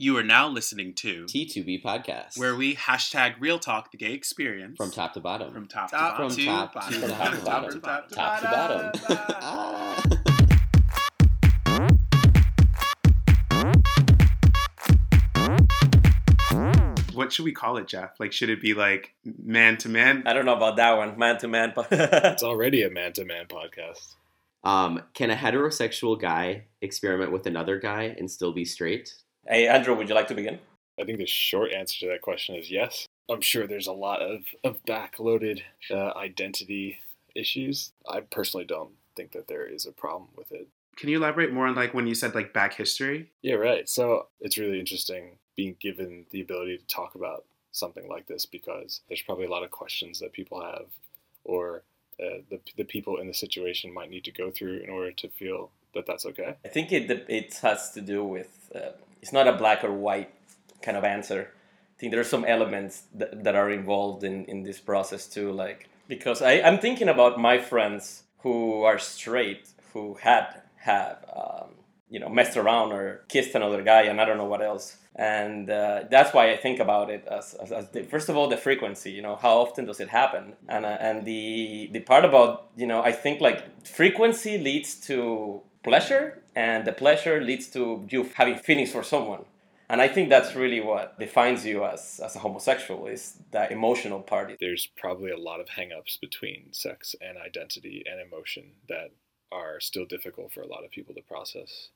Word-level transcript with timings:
You 0.00 0.16
are 0.16 0.22
now 0.22 0.48
listening 0.48 0.94
to 0.94 1.24
T2B 1.24 1.82
podcast, 1.82 2.38
where 2.38 2.54
we 2.54 2.76
hashtag 2.76 3.34
real 3.40 3.58
talk 3.58 3.90
the 3.90 3.96
gay 3.96 4.12
experience 4.12 4.76
from 4.76 4.92
top 4.92 5.12
to 5.14 5.20
bottom. 5.20 5.52
from 5.52 5.66
top, 5.66 5.90
Top 5.90 6.16
to 6.18 6.28
From 6.28 6.44
bottom. 6.46 6.46
top 6.46 6.72
to 6.72 7.00
bottom, 7.00 7.10
bottom. 7.10 7.44
bottom, 7.44 7.70
to 7.72 7.80
bottom, 7.80 8.10
top 8.10 8.40
to 8.40 8.46
bottom. 8.46 8.92
Ah. 9.42 10.02
What 17.14 17.32
should 17.32 17.44
we 17.44 17.52
call 17.52 17.78
it, 17.78 17.88
Jeff? 17.88 18.20
Like, 18.20 18.32
should 18.32 18.48
it 18.48 18.60
be 18.62 18.74
like 18.74 19.12
man 19.24 19.76
to 19.78 19.88
man? 19.88 20.22
I 20.24 20.32
don't 20.32 20.44
know 20.46 20.54
about 20.56 20.76
that 20.76 20.96
one, 20.96 21.18
man 21.18 21.36
to 21.38 21.48
man. 21.48 21.72
It's 21.90 22.44
already 22.44 22.84
a 22.84 22.90
man 22.90 23.12
to 23.14 23.24
man 23.24 23.46
podcast. 23.46 24.14
um, 24.62 25.02
can 25.14 25.30
a 25.30 25.34
heterosexual 25.34 26.20
guy 26.20 26.64
experiment 26.80 27.32
with 27.32 27.46
another 27.46 27.78
guy 27.80 28.14
and 28.16 28.30
still 28.30 28.52
be 28.52 28.64
straight? 28.64 29.14
Hey, 29.50 29.66
Andrew, 29.66 29.94
would 29.94 30.10
you 30.10 30.14
like 30.14 30.28
to 30.28 30.34
begin? 30.34 30.58
I 31.00 31.04
think 31.04 31.16
the 31.16 31.26
short 31.26 31.72
answer 31.72 32.00
to 32.00 32.08
that 32.08 32.20
question 32.20 32.54
is 32.54 32.70
yes. 32.70 33.08
I'm 33.30 33.40
sure 33.40 33.66
there's 33.66 33.86
a 33.86 33.92
lot 33.92 34.20
of, 34.20 34.42
of 34.62 34.84
backloaded 34.84 35.62
uh, 35.90 36.12
identity 36.16 36.98
issues. 37.34 37.92
I 38.06 38.20
personally 38.20 38.66
don't 38.66 38.90
think 39.16 39.32
that 39.32 39.48
there 39.48 39.64
is 39.64 39.86
a 39.86 39.92
problem 39.92 40.28
with 40.36 40.52
it. 40.52 40.68
Can 40.98 41.08
you 41.08 41.16
elaborate 41.16 41.50
more 41.50 41.66
on 41.66 41.74
like 41.74 41.94
when 41.94 42.06
you 42.06 42.14
said 42.14 42.34
like 42.34 42.52
back 42.52 42.74
history? 42.74 43.30
Yeah, 43.40 43.54
right. 43.54 43.88
So 43.88 44.26
it's 44.38 44.58
really 44.58 44.78
interesting 44.78 45.38
being 45.56 45.76
given 45.80 46.26
the 46.30 46.42
ability 46.42 46.76
to 46.76 46.86
talk 46.86 47.14
about 47.14 47.44
something 47.72 48.06
like 48.06 48.26
this 48.26 48.44
because 48.44 49.00
there's 49.08 49.22
probably 49.22 49.46
a 49.46 49.50
lot 49.50 49.64
of 49.64 49.70
questions 49.70 50.18
that 50.18 50.34
people 50.34 50.60
have 50.60 50.86
or 51.44 51.84
uh, 52.20 52.42
the, 52.50 52.60
the 52.76 52.84
people 52.84 53.16
in 53.16 53.26
the 53.26 53.34
situation 53.34 53.94
might 53.94 54.10
need 54.10 54.24
to 54.24 54.32
go 54.32 54.50
through 54.50 54.80
in 54.80 54.90
order 54.90 55.12
to 55.12 55.28
feel 55.28 55.70
that 55.94 56.04
that's 56.04 56.26
okay. 56.26 56.56
I 56.64 56.68
think 56.68 56.92
it 56.92 57.10
it 57.30 57.54
has 57.62 57.92
to 57.92 58.02
do 58.02 58.22
with 58.24 58.70
uh, 58.74 58.90
it's 59.22 59.32
not 59.32 59.48
a 59.48 59.52
black 59.52 59.84
or 59.84 59.92
white 59.92 60.32
kind 60.82 60.96
of 60.96 61.04
answer. 61.04 61.50
I 61.96 62.00
think 62.00 62.12
there 62.12 62.20
are 62.20 62.24
some 62.24 62.44
elements 62.44 63.02
that, 63.14 63.42
that 63.44 63.54
are 63.56 63.70
involved 63.70 64.22
in, 64.22 64.44
in 64.44 64.62
this 64.62 64.78
process 64.78 65.26
too. 65.26 65.52
Like 65.52 65.88
because 66.06 66.42
I, 66.42 66.60
I'm 66.60 66.78
thinking 66.78 67.08
about 67.08 67.38
my 67.38 67.58
friends 67.58 68.24
who 68.38 68.82
are 68.82 68.98
straight 68.98 69.68
who 69.92 70.14
had 70.20 70.62
have 70.76 71.24
um, 71.34 71.70
you 72.08 72.20
know 72.20 72.28
messed 72.28 72.56
around 72.56 72.92
or 72.92 73.24
kissed 73.28 73.54
another 73.54 73.82
guy 73.82 74.02
and 74.02 74.20
I 74.20 74.24
don't 74.24 74.38
know 74.38 74.44
what 74.44 74.62
else. 74.62 74.96
And 75.14 75.68
uh, 75.68 76.04
that's 76.08 76.32
why 76.32 76.52
I 76.52 76.56
think 76.56 76.78
about 76.78 77.10
it 77.10 77.26
as, 77.26 77.52
as, 77.54 77.72
as 77.72 77.88
the, 77.90 78.04
first 78.04 78.28
of 78.28 78.36
all 78.36 78.46
the 78.46 78.56
frequency. 78.56 79.10
You 79.10 79.22
know 79.22 79.34
how 79.34 79.58
often 79.58 79.84
does 79.84 79.98
it 79.98 80.08
happen? 80.08 80.54
And 80.68 80.86
uh, 80.86 80.96
and 81.00 81.24
the 81.24 81.90
the 81.92 82.00
part 82.00 82.24
about 82.24 82.68
you 82.76 82.86
know 82.86 83.02
I 83.02 83.12
think 83.12 83.40
like 83.40 83.84
frequency 83.86 84.58
leads 84.58 84.94
to 85.08 85.62
pleasure 85.82 86.42
and 86.54 86.86
the 86.86 86.92
pleasure 86.92 87.40
leads 87.40 87.68
to 87.68 88.06
you 88.10 88.28
having 88.34 88.56
feelings 88.56 88.92
for 88.92 89.02
someone 89.02 89.44
and 89.88 90.00
i 90.00 90.08
think 90.08 90.28
that's 90.28 90.54
really 90.54 90.80
what 90.80 91.18
defines 91.18 91.64
you 91.64 91.84
as, 91.84 92.20
as 92.24 92.36
a 92.36 92.40
homosexual 92.40 93.06
is 93.06 93.38
that 93.52 93.72
emotional 93.72 94.20
part 94.20 94.56
There's 94.60 94.86
probably 94.96 95.30
a 95.30 95.36
lot 95.36 95.60
of 95.60 95.68
hangups 95.68 96.20
between 96.20 96.72
sex 96.72 97.14
and 97.20 97.38
identity 97.38 98.04
and 98.10 98.20
emotion 98.20 98.72
that 98.88 99.12
are 99.50 99.80
still 99.80 100.04
difficult 100.04 100.52
for 100.52 100.62
a 100.62 100.66
lot 100.66 100.84
of 100.84 100.90
people 100.90 101.14
to 101.14 101.22
process. 101.22 101.88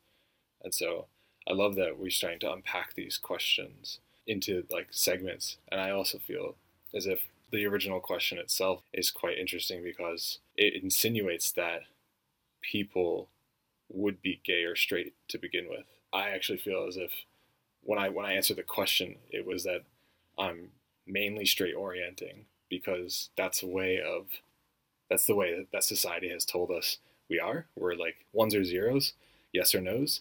And 0.62 0.74
so 0.74 1.06
I 1.48 1.52
love 1.52 1.74
that 1.76 1.98
we're 1.98 2.10
starting 2.10 2.40
to 2.40 2.52
unpack 2.52 2.94
these 2.94 3.18
questions 3.18 3.98
into 4.26 4.64
like 4.70 4.88
segments. 4.90 5.58
And 5.70 5.80
I 5.80 5.90
also 5.90 6.18
feel 6.18 6.56
as 6.94 7.06
if 7.06 7.28
the 7.50 7.66
original 7.66 8.00
question 8.00 8.38
itself 8.38 8.82
is 8.92 9.10
quite 9.10 9.38
interesting 9.38 9.82
because 9.82 10.38
it 10.56 10.82
insinuates 10.82 11.52
that 11.52 11.82
people 12.62 13.28
would 13.92 14.22
be 14.22 14.40
gay 14.44 14.64
or 14.64 14.76
straight 14.76 15.14
to 15.28 15.38
begin 15.38 15.66
with. 15.68 15.84
I 16.12 16.30
actually 16.30 16.58
feel 16.58 16.86
as 16.88 16.96
if 16.96 17.10
when 17.82 17.98
I 17.98 18.08
when 18.08 18.26
I 18.26 18.32
answered 18.32 18.56
the 18.58 18.62
question, 18.62 19.16
it 19.30 19.46
was 19.46 19.64
that 19.64 19.82
I'm 20.38 20.70
mainly 21.06 21.44
straight 21.44 21.74
orienting 21.74 22.46
because 22.68 23.30
that's 23.36 23.62
a 23.62 23.66
way 23.66 24.00
of 24.00 24.26
that's 25.10 25.26
the 25.26 25.34
way 25.34 25.56
that 25.56 25.72
that 25.72 25.84
society 25.84 26.28
has 26.30 26.44
told 26.44 26.70
us 26.70 26.98
we 27.28 27.38
are. 27.38 27.66
We're 27.76 27.94
like 27.94 28.26
ones 28.32 28.54
or 28.54 28.64
zeros, 28.64 29.14
yes 29.52 29.74
or 29.74 29.80
no's. 29.80 30.20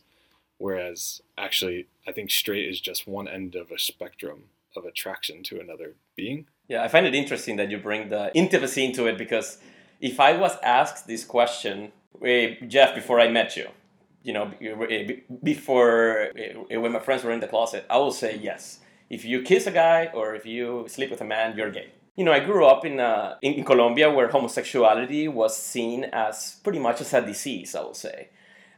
Whereas 0.58 1.22
actually, 1.38 1.88
I 2.08 2.12
think 2.12 2.30
straight 2.30 2.70
is 2.70 2.80
just 2.80 3.08
one 3.08 3.28
end 3.28 3.56
of 3.56 3.72
a 3.72 3.80
spectrum 3.80 4.44
of 4.76 4.86
attraction 4.86 5.44
to 5.44 5.60
another 5.60 5.96
being. 6.16 6.46
yeah 6.68 6.84
i 6.84 6.88
find 6.88 7.06
it 7.06 7.16
interesting 7.16 7.58
that 7.58 7.70
you 7.70 7.78
bring 7.78 8.10
the 8.10 8.32
intimacy 8.34 8.86
into 8.86 9.06
it 9.06 9.18
because 9.18 9.58
if 10.00 10.20
i 10.20 10.32
was 10.38 10.56
asked 10.64 11.08
this 11.08 11.26
question 11.26 11.92
eh, 12.26 12.56
jeff 12.68 12.94
before 12.96 13.20
i 13.20 13.28
met 13.28 13.56
you 13.56 13.68
you 14.24 14.34
know 14.34 14.52
eh, 14.62 15.18
before 15.44 16.30
eh, 16.36 16.78
when 16.78 16.92
my 16.92 17.00
friends 17.00 17.24
were 17.24 17.32
in 17.32 17.40
the 17.40 17.48
closet 17.48 17.86
i 17.90 17.98
will 17.98 18.12
say 18.12 18.38
yes 18.42 18.80
if 19.10 19.26
you 19.26 19.42
kiss 19.42 19.68
a 19.68 19.72
guy 19.72 20.10
or 20.14 20.36
if 20.36 20.46
you 20.46 20.86
sleep 20.88 21.10
with 21.10 21.22
a 21.22 21.26
man 21.26 21.56
you're 21.58 21.72
gay 21.72 21.92
you 22.16 22.24
know 22.24 22.32
i 22.32 22.40
grew 22.40 22.66
up 22.66 22.86
in, 22.86 23.00
uh, 23.00 23.36
in, 23.42 23.54
in 23.54 23.64
colombia 23.64 24.12
where 24.12 24.28
homosexuality 24.28 25.28
was 25.28 25.58
seen 25.58 26.06
as 26.06 26.60
pretty 26.64 26.80
much 26.80 27.02
as 27.02 27.14
a 27.14 27.22
disease 27.22 27.76
i 27.76 27.82
will 27.82 27.94
say 27.94 28.30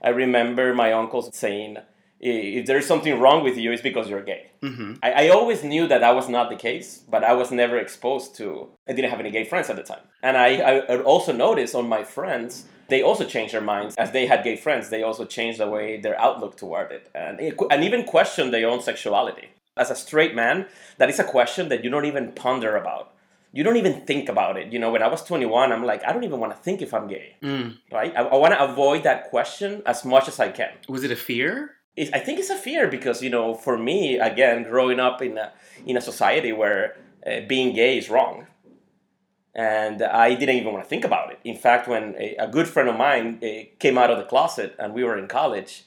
i 0.02 0.10
remember 0.10 0.74
my 0.74 0.92
uncles 0.92 1.30
saying 1.34 1.78
if 2.26 2.66
there's 2.66 2.86
something 2.86 3.20
wrong 3.20 3.44
with 3.44 3.58
you 3.58 3.72
it's 3.72 3.82
because 3.82 4.10
you're 4.10 4.24
gay 4.24 4.50
Mm-hmm. 4.64 4.94
I, 5.04 5.26
I 5.26 5.30
always 5.30 5.64
knew 5.64 5.88
that 5.88 6.00
that 6.00 6.16
was 6.16 6.30
not 6.30 6.50
the 6.50 6.56
case, 6.56 7.04
but 7.10 7.24
I 7.24 7.34
was 7.34 7.52
never 7.52 7.78
exposed 7.78 8.36
to. 8.38 8.70
I 8.88 8.94
didn't 8.94 9.12
have 9.12 9.20
any 9.20 9.30
gay 9.30 9.44
friends 9.44 9.70
at 9.70 9.76
the 9.76 9.84
time, 9.84 10.04
and 10.22 10.38
I 10.38 10.56
I 10.56 11.02
also 11.02 11.34
noticed 11.34 11.76
on 11.76 11.90
my 11.90 12.06
friends 12.06 12.66
they 12.90 13.02
also 13.02 13.26
changed 13.26 13.54
their 13.54 13.62
minds 13.62 13.96
as 13.96 14.12
they 14.12 14.26
had 14.26 14.44
gay 14.44 14.56
friends. 14.56 14.90
They 14.90 15.04
also 15.04 15.26
changed 15.26 15.60
the 15.60 15.68
way 15.70 15.98
their 16.00 16.20
outlook 16.20 16.58
toward 16.58 16.92
it, 16.92 17.10
and 17.16 17.40
it, 17.40 17.56
and 17.72 17.84
even 17.84 18.04
questioned 18.04 18.54
their 18.54 18.68
own 18.70 18.82
sexuality. 18.82 19.50
As 19.76 19.90
a 19.90 19.96
straight 19.96 20.36
man, 20.36 20.68
that 20.98 21.10
is 21.10 21.20
a 21.20 21.24
question 21.24 21.70
that 21.70 21.84
you 21.84 21.90
don't 21.90 22.06
even 22.06 22.32
ponder 22.34 22.76
about. 22.78 23.12
You 23.52 23.64
don't 23.64 23.78
even 23.78 24.02
think 24.06 24.30
about 24.30 24.58
it. 24.58 24.74
You 24.74 24.80
know, 24.80 24.92
when 24.92 25.04
I 25.04 25.08
was 25.08 25.24
21, 25.24 25.72
I'm 25.72 25.84
like, 25.86 26.04
I 26.08 26.12
don't 26.12 26.24
even 26.24 26.40
want 26.40 26.56
to 26.56 26.60
think 26.60 26.82
if 26.82 26.94
I'm 26.94 27.08
gay, 27.08 27.36
Mm. 27.42 27.78
right? 27.92 28.12
I, 28.16 28.22
I 28.22 28.36
want 28.36 28.54
to 28.54 28.64
avoid 28.64 29.04
that 29.04 29.30
question 29.30 29.82
as 29.86 30.04
much 30.04 30.28
as 30.28 30.40
I 30.40 30.50
can. 30.50 30.72
Was 30.90 31.04
it 31.04 31.12
a 31.12 31.16
fear? 31.16 31.72
It, 31.96 32.10
I 32.14 32.20
think 32.20 32.40
it's 32.40 32.50
a 32.50 32.56
fear 32.58 32.88
because 32.88 33.22
you 33.22 33.30
know, 33.30 33.54
for 33.54 33.78
me, 33.78 34.18
again, 34.18 34.64
growing 34.64 35.00
up 35.00 35.22
in 35.22 35.38
a 35.38 35.52
in 35.86 35.98
a 35.98 36.02
society 36.02 36.52
where 36.52 36.96
uh, 37.28 37.42
being 37.48 37.74
gay 37.76 37.98
is 38.00 38.10
wrong, 38.10 38.48
and 39.56 40.02
I 40.02 40.34
didn't 40.36 40.56
even 40.56 40.74
want 40.74 40.84
to 40.84 40.90
think 40.90 41.06
about 41.06 41.32
it. 41.32 41.40
In 41.44 41.56
fact, 41.56 41.88
when 41.88 42.16
a, 42.18 42.36
a 42.38 42.48
good 42.48 42.68
friend 42.68 42.90
of 42.90 42.98
mine 42.98 43.40
uh, 43.44 43.66
came 43.80 43.98
out 43.98 44.10
of 44.10 44.18
the 44.18 44.24
closet 44.24 44.76
and 44.80 44.94
we 44.94 45.04
were 45.04 45.18
in 45.18 45.28
college, 45.28 45.86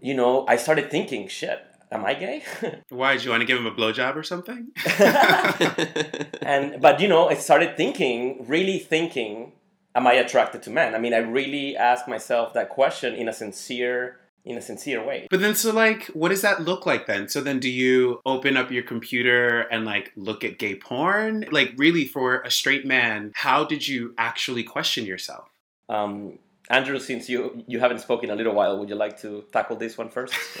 you 0.00 0.14
know, 0.14 0.44
I 0.48 0.56
started 0.56 0.90
thinking, 0.90 1.28
shit, 1.28 1.64
am 1.92 2.04
I 2.04 2.14
gay? 2.14 2.42
Why 2.88 3.14
did 3.14 3.24
you 3.24 3.30
want 3.30 3.42
to 3.42 3.46
give 3.46 3.58
him 3.58 3.66
a 3.66 3.70
blowjob 3.70 4.16
or 4.16 4.22
something? 4.22 4.72
and 6.42 6.80
but 6.80 7.00
you 7.00 7.08
know, 7.08 7.28
I 7.28 7.34
started 7.34 7.76
thinking, 7.76 8.44
really 8.46 8.78
thinking, 8.78 9.52
am 9.94 10.06
I 10.06 10.14
attracted 10.14 10.62
to 10.64 10.70
men? 10.70 10.94
I 10.94 10.98
mean, 10.98 11.14
I 11.14 11.18
really 11.18 11.76
asked 11.76 12.08
myself 12.08 12.52
that 12.54 12.68
question 12.68 13.14
in 13.14 13.28
a 13.28 13.32
sincere 13.32 14.18
in 14.46 14.56
a 14.56 14.62
sincere 14.62 15.04
way. 15.04 15.26
But 15.28 15.40
then, 15.40 15.56
so 15.56 15.72
like, 15.72 16.06
what 16.06 16.28
does 16.28 16.42
that 16.42 16.62
look 16.62 16.86
like 16.86 17.06
then? 17.06 17.28
So 17.28 17.40
then, 17.40 17.58
do 17.58 17.68
you 17.68 18.20
open 18.24 18.56
up 18.56 18.70
your 18.70 18.84
computer 18.84 19.62
and 19.62 19.84
like 19.84 20.12
look 20.16 20.44
at 20.44 20.58
gay 20.58 20.76
porn? 20.76 21.44
Like, 21.50 21.74
really, 21.76 22.06
for 22.06 22.40
a 22.42 22.50
straight 22.50 22.86
man, 22.86 23.32
how 23.34 23.64
did 23.64 23.86
you 23.88 24.14
actually 24.16 24.62
question 24.62 25.04
yourself? 25.04 25.50
Um, 25.88 26.38
Andrew, 26.70 26.98
since 27.00 27.28
you 27.28 27.64
you 27.66 27.80
haven't 27.80 27.98
spoken 27.98 28.30
in 28.30 28.34
a 28.34 28.36
little 28.36 28.54
while, 28.54 28.78
would 28.78 28.88
you 28.88 28.94
like 28.94 29.20
to 29.22 29.44
tackle 29.52 29.76
this 29.76 29.98
one 29.98 30.10
first? 30.10 30.34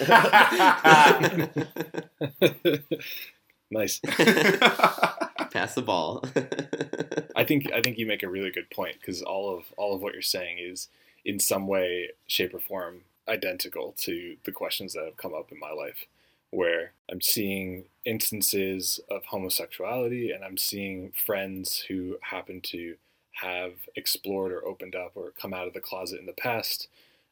nice. 3.70 4.00
Pass 5.50 5.74
the 5.74 5.82
ball. 5.84 6.24
I 7.36 7.44
think 7.44 7.70
I 7.72 7.80
think 7.80 7.98
you 7.98 8.06
make 8.06 8.22
a 8.22 8.28
really 8.28 8.50
good 8.50 8.70
point 8.70 8.96
because 9.00 9.22
all 9.22 9.56
of 9.56 9.64
all 9.76 9.94
of 9.94 10.02
what 10.02 10.12
you're 10.12 10.22
saying 10.22 10.58
is 10.58 10.88
in 11.24 11.40
some 11.40 11.66
way, 11.66 12.10
shape, 12.28 12.54
or 12.54 12.60
form 12.60 13.02
identical 13.28 13.94
to 13.98 14.36
the 14.44 14.52
questions 14.52 14.92
that 14.94 15.04
have 15.04 15.16
come 15.16 15.34
up 15.34 15.50
in 15.52 15.58
my 15.58 15.72
life, 15.72 16.06
where 16.50 16.92
I'm 17.10 17.20
seeing 17.20 17.84
instances 18.04 19.00
of 19.10 19.24
homosexuality 19.26 20.30
and 20.30 20.44
I'm 20.44 20.56
seeing 20.56 21.12
friends 21.26 21.84
who 21.88 22.18
happen 22.22 22.60
to 22.62 22.96
have 23.32 23.72
explored 23.96 24.52
or 24.52 24.64
opened 24.64 24.94
up 24.94 25.12
or 25.14 25.32
come 25.40 25.52
out 25.52 25.66
of 25.66 25.74
the 25.74 25.80
closet 25.80 26.20
in 26.20 26.26
the 26.26 26.32
past, 26.32 26.88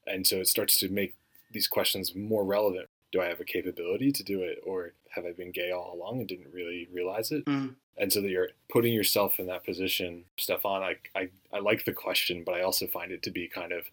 and 0.07 0.27
so 0.27 0.37
it 0.37 0.49
starts 0.49 0.79
to 0.81 0.89
make 0.89 1.15
these 1.51 1.69
questions 1.69 2.15
more 2.15 2.45
relevant. 2.45 2.89
Do 3.13 3.23
I 3.23 3.27
have 3.27 3.41
a 3.41 3.45
capability 3.45 4.11
to 4.13 4.23
do 4.25 4.43
it, 4.43 4.59
or 4.65 4.93
have 5.11 5.25
I 5.25 5.33
been 5.33 5.53
gay 5.53 5.71
all 5.71 5.95
along 5.95 6.19
and 6.19 6.29
didn't 6.29 6.53
really 6.53 6.89
realize 6.93 7.31
it? 7.31 7.45
Mm. 7.47 7.77
and 7.97 8.13
so 8.13 8.21
that 8.21 8.29
you're 8.29 8.51
putting 8.71 8.93
yourself 8.93 9.39
in 9.39 9.47
that 9.47 9.65
position 9.65 10.25
stefan 10.37 10.83
I, 10.83 10.97
I 11.15 11.29
i 11.53 11.61
like 11.61 11.85
the 11.85 11.93
question 11.93 12.43
but 12.45 12.55
i 12.57 12.63
also 12.63 12.87
find 12.89 13.13
it 13.13 13.23
to 13.23 13.31
be 13.31 13.47
kind 13.49 13.73
of 13.73 13.85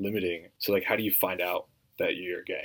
limiting 0.00 0.48
so 0.58 0.72
like 0.72 0.84
how 0.84 0.96
do 0.96 1.02
you 1.02 1.12
find 1.12 1.40
out 1.40 1.66
that 1.98 2.16
you're 2.16 2.42
gay 2.42 2.64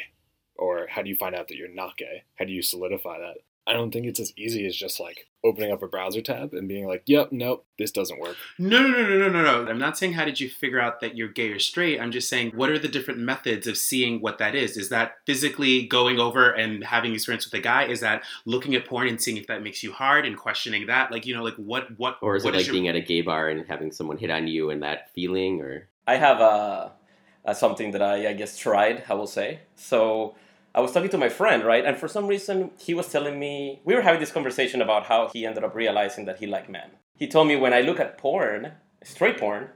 or 0.56 0.88
how 0.90 1.02
do 1.02 1.10
you 1.10 1.16
find 1.16 1.36
out 1.36 1.48
that 1.48 1.58
you're 1.58 1.74
not 1.74 1.98
gay 1.98 2.24
how 2.40 2.46
do 2.46 2.52
you 2.54 2.62
solidify 2.62 3.18
that 3.20 3.36
I 3.68 3.74
don't 3.74 3.90
think 3.92 4.06
it's 4.06 4.20
as 4.20 4.32
easy 4.38 4.68
as 4.68 4.76
just 4.76 5.00
like 5.00 5.26
opening 5.44 5.72
up 5.72 5.82
a 5.82 5.88
browser 5.88 6.22
tab 6.22 6.54
and 6.54 6.68
being 6.68 6.86
like, 6.86 7.02
"Yep, 7.08 7.32
nope, 7.32 7.66
this 7.80 7.90
doesn't 7.90 8.20
work." 8.20 8.38
No, 8.60 8.84
no, 8.84 8.90
no, 8.90 9.08
no, 9.10 9.18
no, 9.18 9.42
no, 9.42 9.64
no. 9.64 9.72
I'm 9.72 9.80
not 9.80 9.98
saying 9.98 10.14
how 10.14 10.24
did 10.24 10.40
you 10.40 10.48
figure 10.52 10.80
out 10.80 11.02
that 11.02 11.18
you're 11.18 11.30
gay 11.30 11.50
or 11.50 11.58
straight. 11.58 12.00
I'm 12.00 12.12
just 12.12 12.30
saying 12.30 12.52
what 12.54 12.70
are 12.70 12.78
the 12.78 12.88
different 12.88 13.22
methods 13.22 13.66
of 13.66 13.76
seeing 13.76 14.22
what 14.22 14.38
that 14.38 14.54
is? 14.54 14.78
Is 14.78 14.90
that 14.90 15.14
physically 15.26 15.88
going 15.88 16.20
over 16.20 16.52
and 16.52 16.84
having 16.84 17.16
experience 17.16 17.44
with 17.46 17.60
a 17.60 17.64
guy? 17.64 17.86
Is 17.86 18.02
that 18.02 18.22
looking 18.46 18.76
at 18.76 18.86
porn 18.86 19.08
and 19.08 19.20
seeing 19.20 19.38
if 19.38 19.48
that 19.48 19.64
makes 19.64 19.82
you 19.82 19.92
hard 19.92 20.28
and 20.28 20.38
questioning 20.38 20.86
that? 20.86 21.12
Like, 21.12 21.26
you 21.26 21.36
know, 21.36 21.42
like 21.44 21.56
what, 21.56 21.88
what, 21.98 22.18
Or 22.22 22.36
is 22.36 22.44
what 22.44 22.54
it 22.54 22.58
like 22.58 22.68
your- 22.68 22.74
being 22.74 22.88
at 22.88 22.96
a 22.96 23.02
gay 23.02 23.22
bar 23.22 23.50
and 23.50 23.66
having 23.68 23.92
someone 23.92 24.18
hit 24.20 24.30
on 24.30 24.48
you 24.48 24.70
and 24.70 24.84
that 24.84 25.10
feeling? 25.16 25.60
Or 25.62 25.90
I 26.06 26.18
have 26.18 26.40
a, 26.40 26.92
a 27.46 27.56
something 27.56 27.92
that 27.92 28.02
I, 28.02 28.30
I 28.30 28.34
guess 28.34 28.58
tried. 28.58 29.04
I 29.10 29.14
will 29.14 29.28
say 29.28 29.62
so. 29.76 30.36
I 30.74 30.82
was 30.82 30.92
talking 30.92 31.10
to 31.12 31.18
my 31.18 31.30
friend, 31.30 31.64
right, 31.64 31.86
and 31.86 31.96
for 31.96 32.10
some 32.10 32.28
reason 32.28 32.72
he 32.78 32.94
was 32.94 33.08
telling 33.08 33.40
me 33.40 33.82
we 33.86 33.96
were 33.96 34.02
having 34.02 34.20
this 34.20 34.32
conversation 34.32 34.82
about 34.82 35.06
how 35.06 35.30
he 35.32 35.46
ended 35.46 35.64
up 35.64 35.74
realizing 35.74 36.26
that 36.26 36.40
he 36.40 36.48
liked 36.48 36.70
men. 36.70 36.90
He 37.16 37.28
told 37.28 37.48
me 37.48 37.56
when 37.56 37.74
I 37.74 37.80
look 37.80 38.00
at 38.00 38.18
porn, 38.18 38.74
straight 39.04 39.40
porn, 39.40 39.70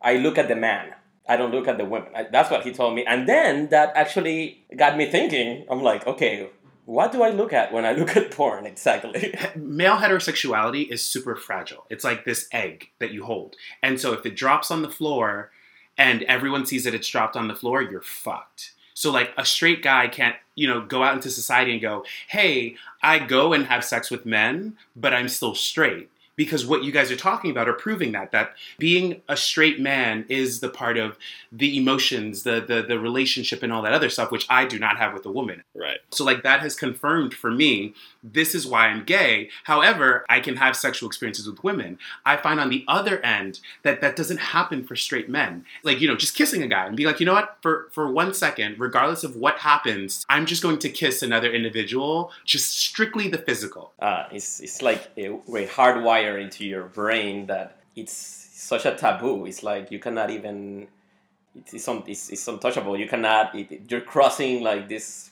I 0.00 0.16
look 0.16 0.38
at 0.38 0.48
the 0.48 0.56
man. 0.56 0.94
I 1.28 1.36
don't 1.36 1.50
look 1.50 1.68
at 1.68 1.76
the 1.76 1.84
women. 1.84 2.08
I, 2.14 2.22
that's 2.32 2.50
what 2.50 2.64
he 2.64 2.72
told 2.72 2.94
me, 2.94 3.04
and 3.04 3.28
then 3.28 3.68
that 3.68 3.92
actually 3.94 4.64
got 4.74 4.96
me 4.96 5.10
thinking. 5.10 5.66
I'm 5.68 5.82
like, 5.82 6.06
okay, 6.06 6.48
what 6.86 7.10
do 7.10 7.22
I 7.22 7.30
look 7.30 7.52
at 7.52 7.72
when 7.72 7.84
I 7.84 7.92
look 7.92 8.16
at 8.16 8.30
porn 8.30 8.64
exactly? 8.64 9.34
male 9.56 9.96
heterosexuality 9.96 10.88
is 10.88 11.02
super 11.02 11.34
fragile. 11.34 11.84
It's 11.90 12.04
like 12.04 12.24
this 12.24 12.48
egg 12.52 12.90
that 13.00 13.10
you 13.10 13.24
hold. 13.24 13.56
And 13.82 14.00
so 14.00 14.12
if 14.12 14.24
it 14.24 14.36
drops 14.36 14.70
on 14.70 14.82
the 14.82 14.88
floor 14.88 15.50
and 15.98 16.22
everyone 16.24 16.66
sees 16.66 16.84
that 16.84 16.94
it's 16.94 17.08
dropped 17.08 17.36
on 17.36 17.48
the 17.48 17.54
floor, 17.54 17.82
you're 17.82 18.02
fucked. 18.02 18.72
So 18.94 19.10
like 19.10 19.32
a 19.36 19.44
straight 19.44 19.82
guy 19.82 20.08
can't, 20.08 20.36
you 20.54 20.66
know, 20.66 20.80
go 20.80 21.02
out 21.02 21.14
into 21.14 21.30
society 21.30 21.72
and 21.72 21.82
go, 21.82 22.04
"Hey, 22.28 22.76
I 23.02 23.18
go 23.18 23.52
and 23.52 23.66
have 23.66 23.84
sex 23.84 24.10
with 24.10 24.24
men, 24.24 24.78
but 24.94 25.12
I'm 25.12 25.28
still 25.28 25.54
straight." 25.54 26.10
Because 26.36 26.66
what 26.66 26.84
you 26.84 26.92
guys 26.92 27.10
are 27.10 27.16
talking 27.16 27.50
about 27.50 27.68
are 27.68 27.72
proving 27.72 28.12
that 28.12 28.32
that 28.32 28.54
being 28.78 29.22
a 29.28 29.36
straight 29.36 29.80
man 29.80 30.24
is 30.28 30.60
the 30.60 30.68
part 30.68 30.96
of 30.98 31.18
the 31.50 31.76
emotions, 31.76 32.42
the 32.42 32.60
the 32.60 32.82
the 32.82 32.98
relationship 32.98 33.62
and 33.62 33.72
all 33.72 33.82
that 33.82 33.92
other 33.92 34.10
stuff 34.10 34.30
which 34.30 34.46
I 34.48 34.64
do 34.64 34.78
not 34.78 34.98
have 34.98 35.12
with 35.12 35.26
a 35.26 35.30
woman. 35.30 35.62
Right. 35.74 35.98
So 36.10 36.24
like 36.24 36.42
that 36.42 36.60
has 36.60 36.74
confirmed 36.74 37.34
for 37.34 37.50
me 37.50 37.94
this 38.22 38.54
is 38.54 38.66
why 38.66 38.88
I'm 38.88 39.04
gay. 39.04 39.50
However, 39.64 40.24
I 40.28 40.40
can 40.40 40.56
have 40.56 40.76
sexual 40.76 41.08
experiences 41.08 41.48
with 41.48 41.62
women. 41.62 41.98
I 42.24 42.36
find 42.36 42.58
on 42.58 42.70
the 42.70 42.84
other 42.88 43.24
end 43.24 43.60
that 43.82 44.00
that 44.00 44.16
doesn't 44.16 44.38
happen 44.38 44.84
for 44.84 44.96
straight 44.96 45.28
men. 45.28 45.64
Like, 45.82 46.00
you 46.00 46.08
know, 46.08 46.16
just 46.16 46.34
kissing 46.34 46.62
a 46.62 46.66
guy 46.66 46.86
and 46.86 46.96
be 46.96 47.06
like, 47.06 47.20
"You 47.20 47.26
know 47.26 47.34
what? 47.34 47.56
For 47.60 47.88
for 47.92 48.10
1 48.10 48.34
second, 48.34 48.78
regardless 48.78 49.24
of 49.24 49.36
what 49.36 49.58
happens, 49.58 50.24
I'm 50.28 50.46
just 50.46 50.62
going 50.62 50.78
to 50.80 50.88
kiss 50.88 51.22
another 51.22 51.52
individual, 51.52 52.32
just 52.44 52.78
strictly 52.78 53.28
the 53.28 53.38
physical." 53.38 53.92
uh, 54.00 54.28
it's, 54.32 54.60
it's 54.60 54.82
like 54.82 55.08
a, 55.16 55.30
a 55.32 55.66
hardwire 56.26 56.42
into 56.42 56.64
your 56.64 56.84
brain 56.84 57.46
that 57.46 57.78
it's 57.94 58.12
such 58.12 58.84
a 58.86 58.94
taboo. 58.94 59.46
It's 59.46 59.62
like 59.62 59.90
you 59.90 59.98
cannot 59.98 60.30
even. 60.30 60.88
It's, 61.54 61.72
it's, 61.72 61.88
un, 61.88 62.02
it's, 62.06 62.30
it's 62.30 62.46
untouchable. 62.46 62.98
You 62.98 63.08
cannot. 63.08 63.54
It, 63.54 63.72
it- 63.72 63.90
you're 63.90 64.00
crossing 64.02 64.62
like 64.62 64.88
this 64.88 65.30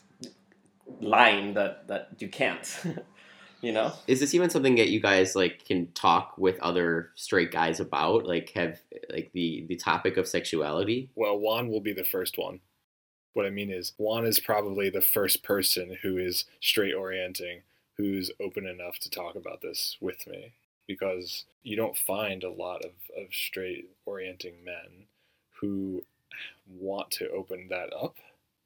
line 1.01 1.53
that 1.53 1.87
that 1.87 2.09
you 2.19 2.27
can't. 2.27 2.83
you 3.61 3.71
know. 3.71 3.93
is 4.07 4.19
this 4.19 4.33
even 4.33 4.49
something 4.49 4.75
that 4.75 4.89
you 4.89 4.99
guys 5.01 5.35
like 5.35 5.65
can 5.65 5.87
talk 5.93 6.37
with 6.37 6.59
other 6.59 7.11
straight 7.15 7.51
guys 7.51 7.79
about? 7.79 8.25
Like 8.25 8.51
have 8.51 8.81
like 9.11 9.31
the 9.33 9.65
the 9.67 9.75
topic 9.75 10.17
of 10.17 10.27
sexuality? 10.27 11.09
Well, 11.15 11.37
Juan 11.37 11.69
will 11.69 11.81
be 11.81 11.93
the 11.93 12.03
first 12.05 12.37
one. 12.37 12.61
What 13.33 13.45
I 13.45 13.49
mean 13.49 13.69
is, 13.69 13.93
Juan 13.97 14.25
is 14.25 14.39
probably 14.39 14.89
the 14.89 15.01
first 15.01 15.43
person 15.43 15.97
who 16.01 16.17
is 16.17 16.45
straight 16.61 16.93
orienting, 16.93 17.63
who's 17.97 18.31
open 18.41 18.65
enough 18.65 18.97
to 18.99 19.09
talk 19.09 19.35
about 19.35 19.61
this 19.61 19.97
with 19.99 20.25
me. 20.25 20.53
Because 20.87 21.45
you 21.63 21.75
don't 21.75 21.97
find 21.97 22.43
a 22.43 22.51
lot 22.51 22.83
of, 22.85 22.91
of 23.17 23.33
straight 23.33 23.89
orienting 24.05 24.63
men 24.63 25.05
who 25.61 26.03
want 26.69 27.11
to 27.11 27.29
open 27.29 27.67
that 27.69 27.91
up. 27.93 28.17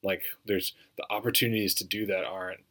Like, 0.03 0.23
there's 0.45 0.73
the 0.97 1.05
opportunities 1.09 1.73
to 1.75 1.83
do 1.85 2.05
that 2.07 2.25
aren't 2.25 2.61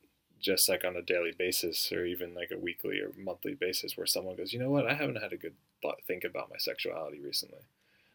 just 0.40 0.68
like 0.68 0.84
on 0.84 0.96
a 0.96 1.02
daily 1.02 1.32
basis 1.36 1.90
or 1.90 2.04
even 2.04 2.34
like 2.34 2.50
a 2.52 2.58
weekly 2.58 3.00
or 3.00 3.10
monthly 3.16 3.54
basis 3.54 3.96
where 3.96 4.06
someone 4.06 4.36
goes, 4.36 4.52
you 4.52 4.58
know 4.58 4.70
what, 4.70 4.86
I 4.86 4.94
haven't 4.94 5.20
had 5.20 5.32
a 5.32 5.36
good 5.36 5.54
thought, 5.82 5.96
think 6.06 6.24
about 6.24 6.50
my 6.50 6.56
sexuality 6.58 7.20
recently. 7.20 7.62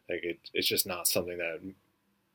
Like, 0.08 0.24
it, 0.24 0.38
it's 0.52 0.68
just 0.68 0.86
not 0.86 1.06
something 1.06 1.38
that 1.38 1.60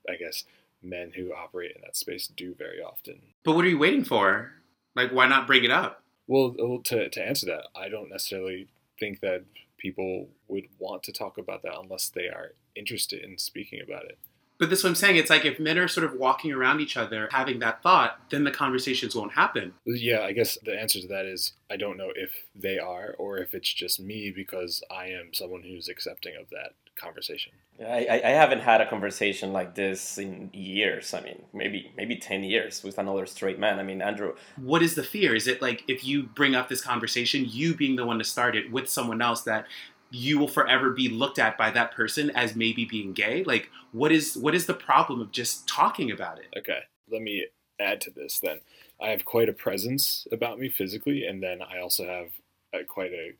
I 0.08 0.16
guess 0.16 0.44
men 0.82 1.12
who 1.16 1.34
operate 1.34 1.76
in 1.76 1.82
that 1.82 1.96
space 1.96 2.28
do 2.28 2.54
very 2.58 2.82
often. 2.82 3.20
But 3.44 3.56
what 3.56 3.66
are 3.66 3.70
you 3.70 3.80
waiting 3.80 4.04
for? 4.04 4.52
Like 4.96 5.12
why 5.12 5.28
not 5.28 5.48
bring 5.48 5.64
it 5.64 5.72
up? 5.72 6.04
Well, 6.28 6.56
well, 6.58 6.80
to 6.86 7.10
to 7.10 7.26
answer 7.26 7.46
that, 7.48 7.66
I 7.76 7.90
don't 7.90 8.10
necessarily 8.10 8.68
think 9.00 9.22
that 9.22 9.44
people 9.78 10.30
would 10.48 10.66
want 10.78 11.04
to 11.04 11.12
talk 11.12 11.38
about 11.38 11.64
that 11.64 11.80
unless 11.82 12.10
they 12.10 12.28
are 12.28 12.54
interested 12.76 13.24
in 13.24 13.38
speaking 13.38 13.82
about 13.82 14.06
it. 14.06 14.18
But 14.60 14.70
this 14.70 14.80
is 14.80 14.84
what 14.84 14.90
I'm 14.90 14.96
saying. 14.96 15.16
It's 15.16 15.30
like 15.30 15.46
if 15.46 15.58
men 15.58 15.78
are 15.78 15.88
sort 15.88 16.06
of 16.06 16.20
walking 16.20 16.52
around 16.52 16.82
each 16.82 16.98
other 16.98 17.30
having 17.32 17.60
that 17.60 17.82
thought, 17.82 18.20
then 18.30 18.44
the 18.44 18.52
conversations 18.52 19.16
won't 19.16 19.32
happen. 19.32 19.74
Yeah, 19.86 20.20
I 20.22 20.34
guess 20.34 20.58
the 20.62 20.78
answer 20.78 21.00
to 21.00 21.08
that 21.08 21.26
is 21.26 21.54
I 21.72 21.78
don't 21.78 21.98
know 21.98 22.12
if 22.14 22.32
they 22.54 22.78
are 22.78 23.16
or 23.18 23.38
if 23.38 23.54
it's 23.54 23.74
just 23.74 24.02
me 24.02 24.34
because 24.36 24.84
I 24.92 25.06
am 25.08 25.34
someone 25.34 25.64
who's 25.64 25.88
accepting 25.88 26.34
of 26.36 26.50
that 26.50 26.74
conversation. 27.00 27.54
I, 27.80 28.06
I 28.10 28.22
I 28.26 28.30
haven't 28.32 28.60
had 28.60 28.82
a 28.82 28.90
conversation 28.90 29.54
like 29.54 29.76
this 29.76 30.18
in 30.18 30.50
years. 30.54 31.14
I 31.14 31.22
mean, 31.22 31.44
maybe 31.54 31.92
maybe 31.96 32.16
ten 32.16 32.44
years 32.44 32.84
with 32.84 32.98
another 32.98 33.26
straight 33.26 33.60
man. 33.60 33.80
I 33.80 33.84
mean, 33.84 34.02
Andrew, 34.02 34.36
what 34.58 34.82
is 34.84 34.96
the 34.96 35.04
fear? 35.04 35.36
Is 35.36 35.48
it 35.48 35.62
like 35.62 35.84
if 35.88 36.04
you 36.04 36.24
bring 36.24 36.56
up 36.56 36.70
this 36.70 36.82
conversation, 36.82 37.46
you 37.48 37.76
being 37.76 37.96
the 37.96 38.06
one 38.06 38.20
to 38.20 38.24
start 38.24 38.56
it 38.56 38.72
with 38.72 38.90
someone 38.90 39.22
else 39.22 39.42
that 39.44 39.66
you 40.12 40.40
will 40.40 40.48
forever 40.48 40.90
be 40.90 41.08
looked 41.08 41.38
at 41.40 41.58
by 41.58 41.70
that 41.72 41.94
person 41.94 42.32
as 42.32 42.56
maybe 42.56 42.86
being 42.86 43.14
gay? 43.14 43.44
Like 43.44 43.70
what 43.92 44.12
is 44.12 44.36
what 44.36 44.56
is 44.56 44.66
the 44.66 44.74
problem 44.74 45.22
of 45.22 45.32
just 45.32 45.68
talking 45.68 46.12
about 46.12 46.40
it? 46.40 46.48
Okay, 46.58 46.82
let 47.12 47.22
me 47.22 47.48
add 47.80 48.02
to 48.02 48.12
this 48.12 48.40
then. 48.40 48.60
I 49.02 49.10
have 49.10 49.24
quite 49.26 49.50
a 49.50 49.54
presence 49.54 50.28
about 50.32 50.60
me 50.60 50.70
physically, 50.70 51.26
and 51.26 51.42
then 51.42 51.62
I 51.62 51.80
also 51.80 52.06
have 52.06 52.28
uh 52.74 52.84
quite 52.88 53.12
a, 53.12 53.34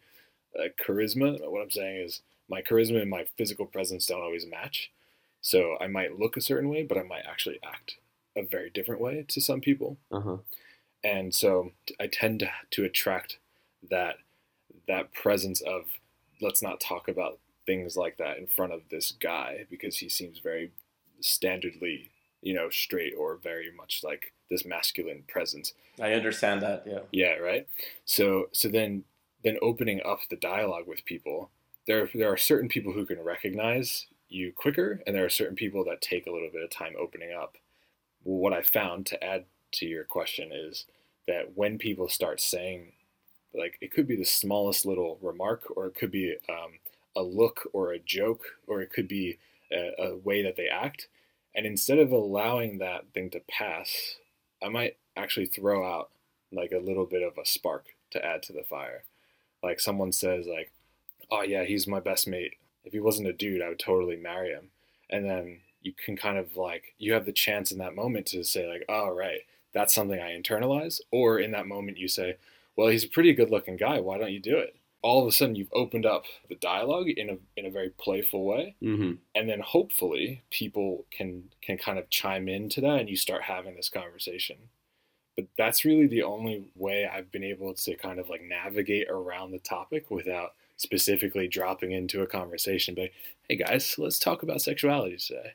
a 0.58 0.70
charisma. 0.70 1.40
What 1.50 1.62
I'm 1.62 1.72
saying 1.72 2.06
is, 2.06 2.22
my 2.50 2.62
charisma 2.62 3.02
and 3.02 3.10
my 3.10 3.26
physical 3.38 3.66
presence 3.66 4.06
don't 4.06 4.22
always 4.22 4.46
match. 4.46 4.92
So 5.42 5.78
I 5.80 5.88
might 5.88 6.20
look 6.20 6.36
a 6.36 6.42
certain 6.42 6.70
way, 6.70 6.84
but 6.84 6.98
I 6.98 7.04
might 7.04 7.24
actually 7.30 7.60
act 7.64 7.98
a 8.36 8.44
very 8.44 8.70
different 8.70 9.02
way 9.02 9.26
to 9.28 9.42
some 9.42 9.62
people. 9.62 9.98
Uh 10.12 10.20
huh. 10.20 10.38
and 11.04 11.34
so 11.34 11.72
I 12.00 12.08
tend 12.08 12.40
to, 12.42 12.50
to 12.72 12.84
attract 12.84 13.38
that 13.90 14.16
that 14.88 15.14
presence 15.14 15.62
of 15.62 15.86
let's 16.42 16.62
not 16.62 16.80
talk 16.82 17.08
about 17.08 17.40
things 17.66 17.96
like 17.96 18.18
that 18.18 18.38
in 18.38 18.48
front 18.48 18.74
of 18.74 18.82
this 18.90 19.12
guy 19.12 19.66
because 19.70 19.98
he 19.98 20.10
seems 20.10 20.40
very 20.40 20.72
standardly 21.22 22.10
you 22.42 22.54
know 22.54 22.70
straight 22.70 23.14
or 23.18 23.36
very 23.36 23.72
much 23.76 24.02
like 24.04 24.34
this 24.50 24.66
masculine 24.66 25.24
presence 25.28 25.74
I 26.02 26.14
understand 26.14 26.62
that. 26.62 26.84
Yeah. 26.88 27.00
yeah 27.12 27.34
right 27.36 27.68
so 28.06 28.50
so 28.52 28.68
then 28.68 29.04
then 29.44 29.58
opening 29.62 30.02
up 30.06 30.20
the 30.30 30.36
dialogue 30.36 30.88
with 30.88 31.06
people 31.06 31.52
there 31.88 32.10
there 32.14 32.32
are 32.32 32.38
certain 32.38 32.70
people 32.70 32.94
who 32.94 33.06
can 33.06 33.22
recognize 33.22 34.08
you 34.28 34.54
quicker 34.54 35.02
and 35.06 35.16
there 35.16 35.26
are 35.26 35.30
certain 35.30 35.56
people 35.56 35.84
that 35.86 36.02
take 36.02 36.28
a 36.28 36.32
little 36.32 36.50
bit 36.52 36.64
of 36.64 36.70
time 36.70 36.94
opening 37.00 37.32
up. 37.34 37.58
What 38.24 38.54
i 38.54 38.62
found 38.62 39.06
to 39.08 39.24
add 39.24 39.46
to 39.74 39.86
your 39.86 40.04
question 40.04 40.52
is 40.52 40.86
that 41.28 41.56
when 41.56 41.78
people 41.78 42.10
start 42.10 42.42
saying 42.42 42.94
like 43.54 43.78
it 43.82 43.92
could 43.92 44.08
be 44.08 44.16
the 44.16 44.26
smallest 44.26 44.86
little 44.86 45.18
remark 45.22 45.64
or 45.76 45.88
it 45.88 45.96
could 45.96 46.12
be 46.12 46.36
um, 46.50 46.74
a 47.16 47.22
look 47.22 47.68
or 47.74 47.92
a 47.92 48.00
joke 48.00 48.44
or 48.68 48.82
it 48.82 48.92
could 48.92 49.08
be 49.08 49.40
a, 49.72 49.92
a 50.00 50.18
way 50.18 50.44
that 50.44 50.56
they 50.56 50.68
act 50.68 51.08
and 51.56 51.66
instead 51.66 51.98
of 51.98 52.12
allowing 52.12 52.78
that 52.78 53.06
thing 53.14 53.30
to 53.30 53.42
pass 53.50 54.18
i 54.64 54.70
might 54.70 54.98
actually 55.16 55.46
throw 55.46 55.86
out 55.86 56.10
like 56.52 56.72
a 56.72 56.80
little 56.80 57.06
bit 57.06 57.22
of 57.22 57.38
a 57.38 57.46
spark 57.46 57.88
to 58.12 58.24
add 58.24 58.42
to 58.44 58.54
the 58.54 58.64
fire. 58.64 59.04
Like 59.62 59.80
someone 59.80 60.12
says 60.12 60.48
like 60.48 60.72
oh 61.32 61.42
yeah 61.44 61.64
he's 61.64 61.88
my 61.88 62.00
best 62.00 62.28
mate. 62.28 62.56
If 62.84 62.94
he 62.94 63.00
wasn't 63.00 63.28
a 63.28 63.34
dude 63.34 63.62
i 63.62 63.70
would 63.70 63.80
totally 63.80 64.16
marry 64.16 64.50
him. 64.50 64.70
And 65.10 65.26
then 65.26 65.60
you 65.82 65.94
can 65.94 66.18
kind 66.18 66.38
of 66.38 66.56
like 66.58 66.94
you 66.98 67.14
have 67.14 67.26
the 67.26 67.32
chance 67.32 67.72
in 67.72 67.78
that 67.80 67.96
moment 67.96 68.26
to 68.28 68.44
say 68.44 68.68
like 68.68 68.86
oh 68.90 69.10
right 69.12 69.42
that's 69.74 69.94
something 69.94 70.20
i 70.20 70.32
internalize. 70.40 71.00
Or 71.12 71.40
in 71.40 71.52
that 71.52 71.68
moment 71.68 71.98
you 71.98 72.08
say 72.08 72.38
well 72.76 72.90
he's 72.90 73.06
a 73.06 73.10
pretty 73.10 73.34
good 73.34 73.50
looking 73.50 73.78
guy 73.78 74.00
why 74.00 74.18
don't 74.18 74.32
you 74.32 74.40
do 74.40 74.58
it? 74.58 74.76
All 75.02 75.22
of 75.22 75.28
a 75.28 75.32
sudden 75.32 75.56
you've 75.56 75.72
opened 75.72 76.06
up 76.06 76.26
the 76.50 76.56
dialogue 76.56 77.08
in 77.10 77.30
a 77.30 77.38
in 77.56 77.66
a 77.66 77.72
very 77.72 77.90
playful 77.92 78.46
way. 78.46 78.76
Mm-hmm. 78.84 79.14
and 79.36 79.50
then 79.50 79.60
hopefully 79.62 80.44
people 80.50 81.06
can 81.12 81.44
can 81.62 81.78
kind 81.78 81.98
of 82.00 82.10
chime 82.10 82.50
into 82.50 82.82
that 82.82 83.00
and 83.00 83.10
you 83.10 83.16
start 83.18 83.44
having 83.44 83.76
this 83.76 83.90
conversation. 83.90 84.58
But 85.36 85.48
that's 85.58 85.86
really 85.86 86.08
the 86.08 86.24
only 86.24 86.70
way 86.76 87.08
i've 87.12 87.32
been 87.32 87.46
able 87.46 87.74
to 87.74 87.96
kind 87.96 88.20
of 88.20 88.28
like 88.30 88.42
navigate 88.44 89.08
around 89.10 89.52
the 89.52 89.60
topic 89.60 90.12
without 90.12 90.52
specifically 90.80 91.48
dropping 91.48 91.92
into 91.92 92.22
a 92.22 92.28
conversation 92.28 92.96
but 92.96 93.10
hey 93.48 93.56
guys 93.56 93.96
let's 93.98 94.18
talk 94.18 94.42
about 94.44 94.62
sexuality 94.62 95.18
today 95.18 95.54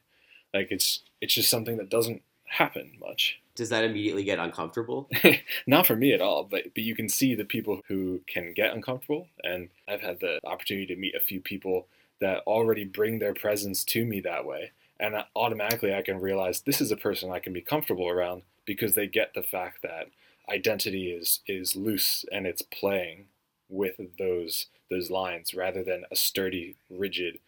like 0.53 0.69
it's 0.71 1.01
it's 1.21 1.35
just 1.35 1.51
something 1.51 1.77
that 1.79 1.89
doesn't 1.89 2.23
happen 2.45 2.93
much 3.01 3.41
Does 3.57 3.71
that 3.71 3.85
immediately 3.85 4.25
get 4.25 4.39
uncomfortable? 4.39 5.09
Not 5.67 5.87
for 5.87 5.97
me 5.97 6.13
at 6.13 6.21
all, 6.21 6.45
but 6.45 6.75
but 6.75 6.85
you 6.85 6.95
can 6.95 7.09
see 7.09 7.35
the 7.35 7.45
people 7.45 7.81
who 7.89 8.21
can 8.27 8.53
get 8.53 8.75
uncomfortable, 8.75 9.29
and 9.43 9.71
I've 9.89 10.03
had 10.03 10.21
the 10.21 10.41
opportunity 10.45 10.87
to 10.87 11.01
meet 11.01 11.15
a 11.15 11.21
few 11.21 11.41
people 11.41 11.87
that 12.21 12.43
already 12.47 12.85
bring 12.85 13.19
their 13.19 13.35
presence 13.35 13.85
to 13.85 14.05
me 14.05 14.21
that 14.21 14.45
way, 14.45 14.73
and 15.01 15.15
automatically 15.35 15.95
I 15.95 16.03
can 16.03 16.21
realize 16.21 16.61
this 16.61 16.81
is 16.81 16.93
a 16.93 16.97
person 16.97 17.31
I 17.31 17.39
can 17.41 17.53
be 17.53 17.61
comfortable 17.61 18.09
around 18.09 18.43
because 18.67 18.95
they 18.95 19.07
get 19.07 19.35
the 19.35 19.43
fact 19.43 19.83
that 19.83 20.09
identity 20.49 21.11
is 21.11 21.41
is 21.47 21.77
loose 21.77 22.25
and 22.31 22.47
it's 22.47 22.63
playing 22.63 23.27
with 23.69 24.01
those 24.19 24.67
those 24.95 25.11
lines 25.11 25.55
rather 25.55 25.83
than 25.83 26.05
a 26.11 26.17
sturdy, 26.17 26.77
rigid 26.89 27.39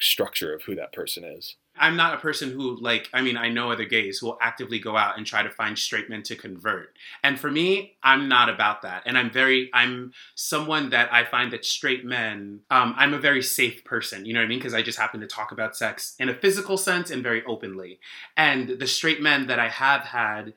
structure 0.00 0.54
of 0.54 0.62
who 0.62 0.74
that 0.74 0.92
person 0.92 1.24
is. 1.24 1.56
I'm 1.80 1.96
not 1.96 2.14
a 2.14 2.18
person 2.18 2.50
who 2.50 2.76
like 2.80 3.08
I 3.12 3.22
mean 3.22 3.36
I 3.36 3.48
know 3.48 3.70
other 3.70 3.84
gays 3.84 4.18
who 4.18 4.26
will 4.26 4.38
actively 4.40 4.78
go 4.78 4.96
out 4.96 5.16
and 5.16 5.26
try 5.26 5.42
to 5.42 5.50
find 5.50 5.78
straight 5.78 6.10
men 6.10 6.22
to 6.24 6.36
convert. 6.36 6.96
And 7.22 7.38
for 7.38 7.50
me, 7.50 7.96
I'm 8.02 8.28
not 8.28 8.48
about 8.48 8.82
that. 8.82 9.02
And 9.06 9.16
I'm 9.16 9.30
very 9.30 9.70
I'm 9.72 10.12
someone 10.34 10.90
that 10.90 11.12
I 11.12 11.24
find 11.24 11.52
that 11.52 11.64
straight 11.64 12.04
men 12.04 12.60
um, 12.70 12.94
I'm 12.96 13.14
a 13.14 13.18
very 13.18 13.42
safe 13.42 13.84
person, 13.84 14.26
you 14.26 14.34
know 14.34 14.40
what 14.40 14.46
I 14.46 14.48
mean? 14.48 14.58
Because 14.58 14.74
I 14.74 14.82
just 14.82 14.98
happen 14.98 15.20
to 15.20 15.26
talk 15.26 15.52
about 15.52 15.76
sex 15.76 16.14
in 16.18 16.28
a 16.28 16.34
physical 16.34 16.76
sense 16.76 17.10
and 17.10 17.22
very 17.22 17.44
openly. 17.44 18.00
And 18.36 18.68
the 18.68 18.86
straight 18.86 19.22
men 19.22 19.46
that 19.46 19.58
I 19.58 19.68
have 19.68 20.02
had 20.02 20.54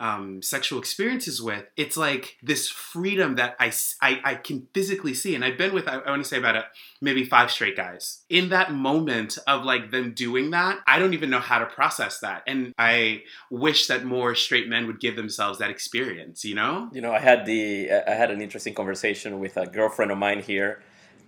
um, 0.00 0.42
sexual 0.42 0.78
experiences 0.78 1.40
with, 1.40 1.64
it's 1.76 1.96
like 1.96 2.36
this 2.42 2.68
freedom 2.68 3.36
that 3.36 3.56
I, 3.58 3.72
I, 4.00 4.20
I 4.24 4.34
can 4.34 4.68
physically 4.74 5.14
see. 5.14 5.34
And 5.34 5.44
I've 5.44 5.58
been 5.58 5.74
with, 5.74 5.88
I, 5.88 5.98
I 5.98 6.10
want 6.10 6.22
to 6.22 6.28
say 6.28 6.38
about 6.38 6.56
a, 6.56 6.64
maybe 7.00 7.24
five 7.24 7.50
straight 7.50 7.76
guys. 7.76 8.24
In 8.28 8.48
that 8.50 8.72
moment 8.72 9.38
of 9.46 9.64
like 9.64 9.90
them 9.90 10.12
doing 10.12 10.50
that, 10.50 10.80
I 10.86 10.98
don't 10.98 11.14
even 11.14 11.30
know 11.30 11.40
how 11.40 11.58
to 11.58 11.66
process 11.66 12.20
that. 12.20 12.42
And 12.46 12.72
I 12.78 13.22
wish 13.50 13.86
that 13.86 14.04
more 14.04 14.34
straight 14.34 14.68
men 14.68 14.86
would 14.86 15.00
give 15.00 15.16
themselves 15.16 15.58
that 15.58 15.70
experience, 15.70 16.44
you 16.44 16.54
know? 16.54 16.88
You 16.92 17.00
know, 17.00 17.12
I 17.12 17.20
had 17.20 17.46
the, 17.46 17.90
I 18.06 18.12
had 18.12 18.30
an 18.30 18.40
interesting 18.40 18.74
conversation 18.74 19.40
with 19.40 19.56
a 19.56 19.66
girlfriend 19.66 20.10
of 20.10 20.18
mine 20.18 20.40
here. 20.40 20.82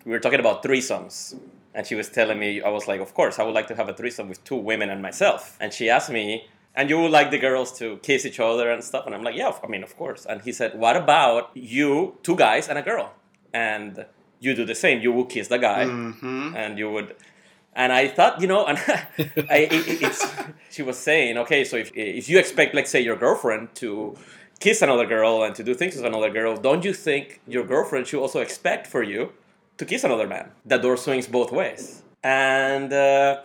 We 0.05 0.13
were 0.13 0.21
talking 0.21 0.41
about 0.41 0.63
threesomes. 0.63 1.39
And 1.75 1.87
she 1.87 1.95
was 1.95 2.09
telling 2.09 2.41
me, 2.41 2.61
I 2.61 2.71
was 2.71 2.89
like, 2.89 3.01
of 3.01 3.15
course, 3.15 3.39
I 3.39 3.45
would 3.45 3.55
like 3.55 3.69
to 3.69 3.75
have 3.77 3.89
a 3.89 3.93
threesome 3.93 4.29
with 4.29 4.43
two 4.43 4.57
women 4.57 4.91
and 4.91 5.01
myself. 5.01 5.57
And 5.61 5.73
she 5.73 5.89
asked 5.89 6.11
me, 6.11 6.49
and 6.78 6.88
you 6.90 6.97
would 7.00 7.11
like 7.18 7.30
the 7.37 7.38
girls 7.49 7.70
to 7.80 7.87
kiss 8.08 8.25
each 8.25 8.40
other 8.40 8.66
and 8.70 8.80
stuff. 8.90 9.04
And 9.06 9.12
I'm 9.14 9.25
like, 9.28 9.37
yeah, 9.42 9.52
I 9.64 9.66
mean, 9.66 9.82
of 9.82 9.92
course. 9.97 10.23
And 10.30 10.40
he 10.47 10.52
said, 10.52 10.70
what 10.78 10.97
about 11.04 11.50
you, 11.54 12.16
two 12.23 12.37
guys 12.37 12.68
and 12.68 12.78
a 12.78 12.82
girl? 12.90 13.06
And 13.52 14.06
you 14.44 14.54
do 14.54 14.64
the 14.64 14.75
same. 14.85 14.97
You 15.04 15.11
would 15.16 15.28
kiss 15.28 15.49
the 15.49 15.58
guy, 15.58 15.85
Mm-hmm. 15.85 16.54
and 16.62 16.78
you 16.78 16.88
would. 16.94 17.08
And 17.75 17.92
I 17.92 18.02
thought, 18.16 18.40
you 18.42 18.47
know, 18.52 18.62
and 18.70 18.78
I, 19.56 19.58
it, 19.76 20.02
it's, 20.06 20.23
she 20.70 20.82
was 20.82 20.97
saying, 21.08 21.37
okay, 21.44 21.64
so 21.64 21.76
if, 21.76 21.90
if 21.94 22.28
you 22.30 22.38
expect, 22.38 22.75
let's 22.75 22.90
say, 22.90 23.00
your 23.00 23.16
girlfriend 23.16 23.75
to 23.82 24.16
kiss 24.61 24.80
another 24.82 25.06
girl 25.06 25.42
and 25.44 25.54
to 25.56 25.62
do 25.64 25.75
things 25.75 25.97
with 25.97 26.04
another 26.12 26.30
girl, 26.30 26.56
don't 26.56 26.85
you 26.85 26.92
think 27.08 27.40
your 27.54 27.64
girlfriend 27.64 28.06
should 28.06 28.20
also 28.20 28.40
expect 28.40 28.87
for 28.87 29.02
you 29.02 29.32
to 29.78 29.85
kiss 29.85 30.02
another 30.04 30.26
man? 30.26 30.50
The 30.64 30.78
door 30.78 30.97
swings 30.97 31.26
both 31.28 31.50
ways 31.52 32.02
and 32.23 32.93
uh, 32.93 33.43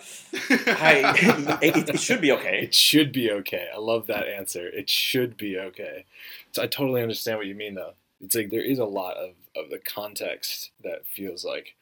I, 0.49 1.57
it, 1.61 1.89
it, 1.89 1.99
should 1.99 2.21
be 2.21 2.31
okay. 2.31 2.63
It 2.63 2.73
should 2.73 3.11
be 3.11 3.31
okay. 3.31 3.69
I 3.73 3.77
love 3.77 4.07
that 4.07 4.27
answer. 4.27 4.67
It 4.67 4.89
should 4.89 5.37
be 5.37 5.57
okay. 5.57 6.05
So 6.51 6.63
I 6.63 6.67
totally 6.67 7.01
understand 7.01 7.37
what 7.37 7.47
you 7.47 7.55
mean, 7.55 7.75
though. 7.75 7.93
It's 8.21 8.35
like 8.35 8.49
there 8.49 8.63
is 8.63 8.79
a 8.79 8.85
lot 8.85 9.17
of, 9.17 9.31
of 9.55 9.69
the 9.69 9.79
context 9.79 10.71
that 10.83 11.05
feels 11.05 11.45
like 11.45 11.75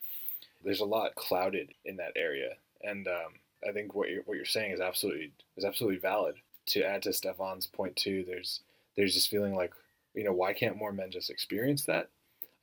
there's 0.64 0.80
a 0.80 0.86
lot 0.86 1.16
clouded 1.16 1.70
in 1.86 1.98
that 1.98 2.14
area, 2.16 2.56
and 2.84 3.08
um, 3.08 3.34
I 3.68 3.72
think 3.72 3.96
what 3.96 4.10
you're 4.10 4.24
what 4.24 4.36
you're 4.36 4.46
saying 4.46 4.72
is 4.72 4.82
absolutely 4.82 5.32
is 5.58 5.66
absolutely 5.66 6.00
valid. 6.00 6.36
To 6.68 6.84
add 6.84 7.04
to 7.04 7.14
Stefan's 7.14 7.68
point 7.68 7.96
too, 7.96 8.24
there's 8.28 8.62
there's 8.96 9.14
this 9.14 9.28
feeling 9.28 9.56
like 9.56 9.74
you 10.14 10.24
know 10.24 10.34
why 10.34 10.54
can't 10.54 10.78
more 10.78 10.92
men 10.92 11.12
just 11.12 11.30
experience 11.30 11.86
that? 11.86 12.10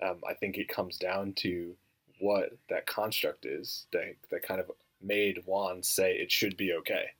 Um, 0.02 0.16
I 0.28 0.34
think 0.34 0.58
it 0.58 0.68
comes 0.68 0.96
down 0.96 1.32
to 1.38 1.74
what 2.20 2.56
that 2.68 2.86
construct 2.86 3.46
is 3.46 3.86
that, 3.92 4.14
that 4.30 4.42
kind 4.42 4.60
of 4.60 4.70
made 5.02 5.42
Juan 5.46 5.82
say 5.82 6.12
it 6.12 6.32
should 6.32 6.56
be 6.56 6.72
okay. 6.72 7.10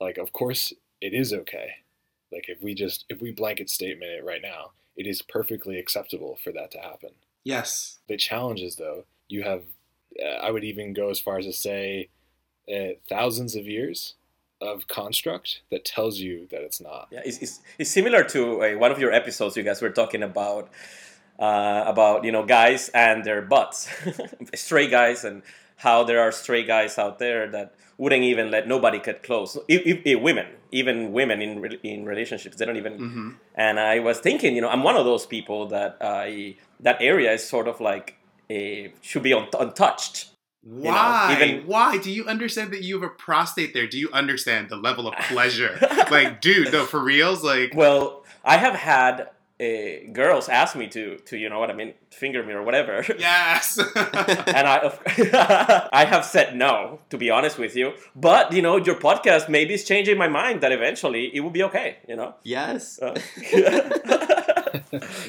Like, 0.00 0.18
of 0.18 0.32
course, 0.32 0.72
it 1.00 1.12
is 1.12 1.32
okay. 1.32 1.72
Like, 2.32 2.48
if 2.48 2.62
we 2.62 2.74
just, 2.74 3.04
if 3.08 3.20
we 3.20 3.30
blanket 3.30 3.68
statement 3.70 4.10
it 4.12 4.24
right 4.24 4.42
now, 4.42 4.72
it 4.96 5.06
is 5.06 5.22
perfectly 5.22 5.78
acceptable 5.78 6.38
for 6.42 6.52
that 6.52 6.70
to 6.72 6.78
happen. 6.78 7.10
Yes. 7.44 7.98
The 8.08 8.16
challenge 8.16 8.60
is, 8.60 8.76
though, 8.76 9.04
you 9.28 9.42
have, 9.42 9.62
uh, 10.22 10.26
I 10.26 10.50
would 10.50 10.64
even 10.64 10.92
go 10.92 11.10
as 11.10 11.20
far 11.20 11.38
as 11.38 11.46
to 11.46 11.52
say, 11.52 12.08
uh, 12.72 12.94
thousands 13.08 13.56
of 13.56 13.66
years 13.66 14.14
of 14.60 14.86
construct 14.86 15.62
that 15.70 15.84
tells 15.84 16.18
you 16.18 16.46
that 16.50 16.62
it's 16.62 16.80
not. 16.80 17.08
Yeah, 17.10 17.20
it's, 17.24 17.38
it's, 17.38 17.60
it's 17.78 17.90
similar 17.90 18.22
to 18.24 18.62
uh, 18.62 18.78
one 18.78 18.92
of 18.92 18.98
your 19.00 19.12
episodes 19.12 19.56
you 19.56 19.64
guys 19.64 19.82
were 19.82 19.90
talking 19.90 20.22
about 20.22 20.70
uh, 21.42 21.82
about 21.86 22.24
you 22.24 22.30
know 22.30 22.44
guys 22.46 22.88
and 22.90 23.24
their 23.24 23.42
butts, 23.42 23.88
stray 24.54 24.88
guys, 24.88 25.24
and 25.24 25.42
how 25.76 26.04
there 26.04 26.20
are 26.20 26.30
stray 26.30 26.62
guys 26.62 26.98
out 26.98 27.18
there 27.18 27.50
that 27.50 27.74
wouldn't 27.98 28.22
even 28.22 28.50
let 28.50 28.68
nobody 28.68 29.00
get 29.00 29.24
close. 29.24 29.58
If, 29.66 29.82
if, 29.84 30.00
if 30.04 30.20
women, 30.20 30.46
even 30.70 31.12
women 31.12 31.42
in 31.42 31.64
in 31.82 32.04
relationships, 32.04 32.56
they 32.56 32.64
don't 32.64 32.76
even. 32.76 32.92
Mm-hmm. 32.98 33.30
And 33.56 33.80
I 33.80 33.98
was 33.98 34.20
thinking, 34.20 34.54
you 34.54 34.62
know, 34.62 34.68
I'm 34.68 34.84
one 34.84 34.96
of 34.96 35.04
those 35.04 35.26
people 35.26 35.66
that 35.68 35.96
I 36.00 36.56
that 36.78 36.98
area 37.00 37.32
is 37.32 37.42
sort 37.48 37.66
of 37.66 37.80
like 37.80 38.14
a 38.48 38.92
should 39.00 39.24
be 39.24 39.34
un, 39.34 39.48
untouched. 39.58 40.28
Why? 40.62 41.32
You 41.32 41.38
know, 41.38 41.44
even- 41.54 41.66
Why? 41.66 41.98
Do 41.98 42.12
you 42.12 42.24
understand 42.26 42.72
that 42.72 42.82
you 42.82 43.00
have 43.00 43.10
a 43.10 43.12
prostate 43.12 43.74
there? 43.74 43.88
Do 43.88 43.98
you 43.98 44.10
understand 44.12 44.68
the 44.68 44.76
level 44.76 45.08
of 45.08 45.14
pleasure? 45.26 45.76
like, 46.10 46.40
dude, 46.40 46.72
no, 46.72 46.84
for 46.84 47.02
reals? 47.02 47.42
Like, 47.42 47.74
Well, 47.74 48.22
I 48.44 48.58
have 48.58 48.74
had 48.74 49.30
uh, 49.60 50.12
girls 50.12 50.48
ask 50.48 50.76
me 50.76 50.88
to 50.88 51.16
to 51.18 51.36
you 51.36 51.48
know 51.48 51.58
what 51.58 51.70
I 51.70 51.74
mean, 51.74 51.94
finger 52.10 52.42
me 52.42 52.52
or 52.52 52.62
whatever. 52.62 53.04
yes. 53.18 53.78
and 53.96 54.66
I, 54.68 55.88
I 55.92 56.04
have 56.04 56.24
said 56.24 56.56
no, 56.56 57.00
to 57.10 57.18
be 57.18 57.30
honest 57.30 57.58
with 57.58 57.76
you. 57.76 57.92
But 58.16 58.52
you 58.52 58.62
know, 58.62 58.76
your 58.76 58.96
podcast 58.96 59.48
maybe 59.48 59.74
is 59.74 59.84
changing 59.84 60.18
my 60.18 60.28
mind 60.28 60.60
that 60.62 60.72
eventually 60.72 61.34
it 61.34 61.40
will 61.40 61.50
be 61.50 61.62
okay. 61.64 61.98
You 62.08 62.16
know. 62.16 62.34
Yes. 62.42 62.98
Uh, 63.00 63.18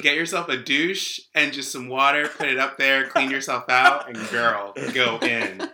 Get 0.02 0.14
yourself 0.16 0.48
a 0.48 0.56
douche 0.56 1.20
and 1.34 1.52
just 1.52 1.72
some 1.72 1.88
water, 1.88 2.28
put 2.28 2.48
it 2.48 2.58
up 2.58 2.76
there, 2.76 3.08
clean 3.08 3.30
yourself 3.30 3.68
out, 3.68 4.08
and 4.08 4.16
girl, 4.28 4.74
go 4.92 5.18
in. 5.18 5.68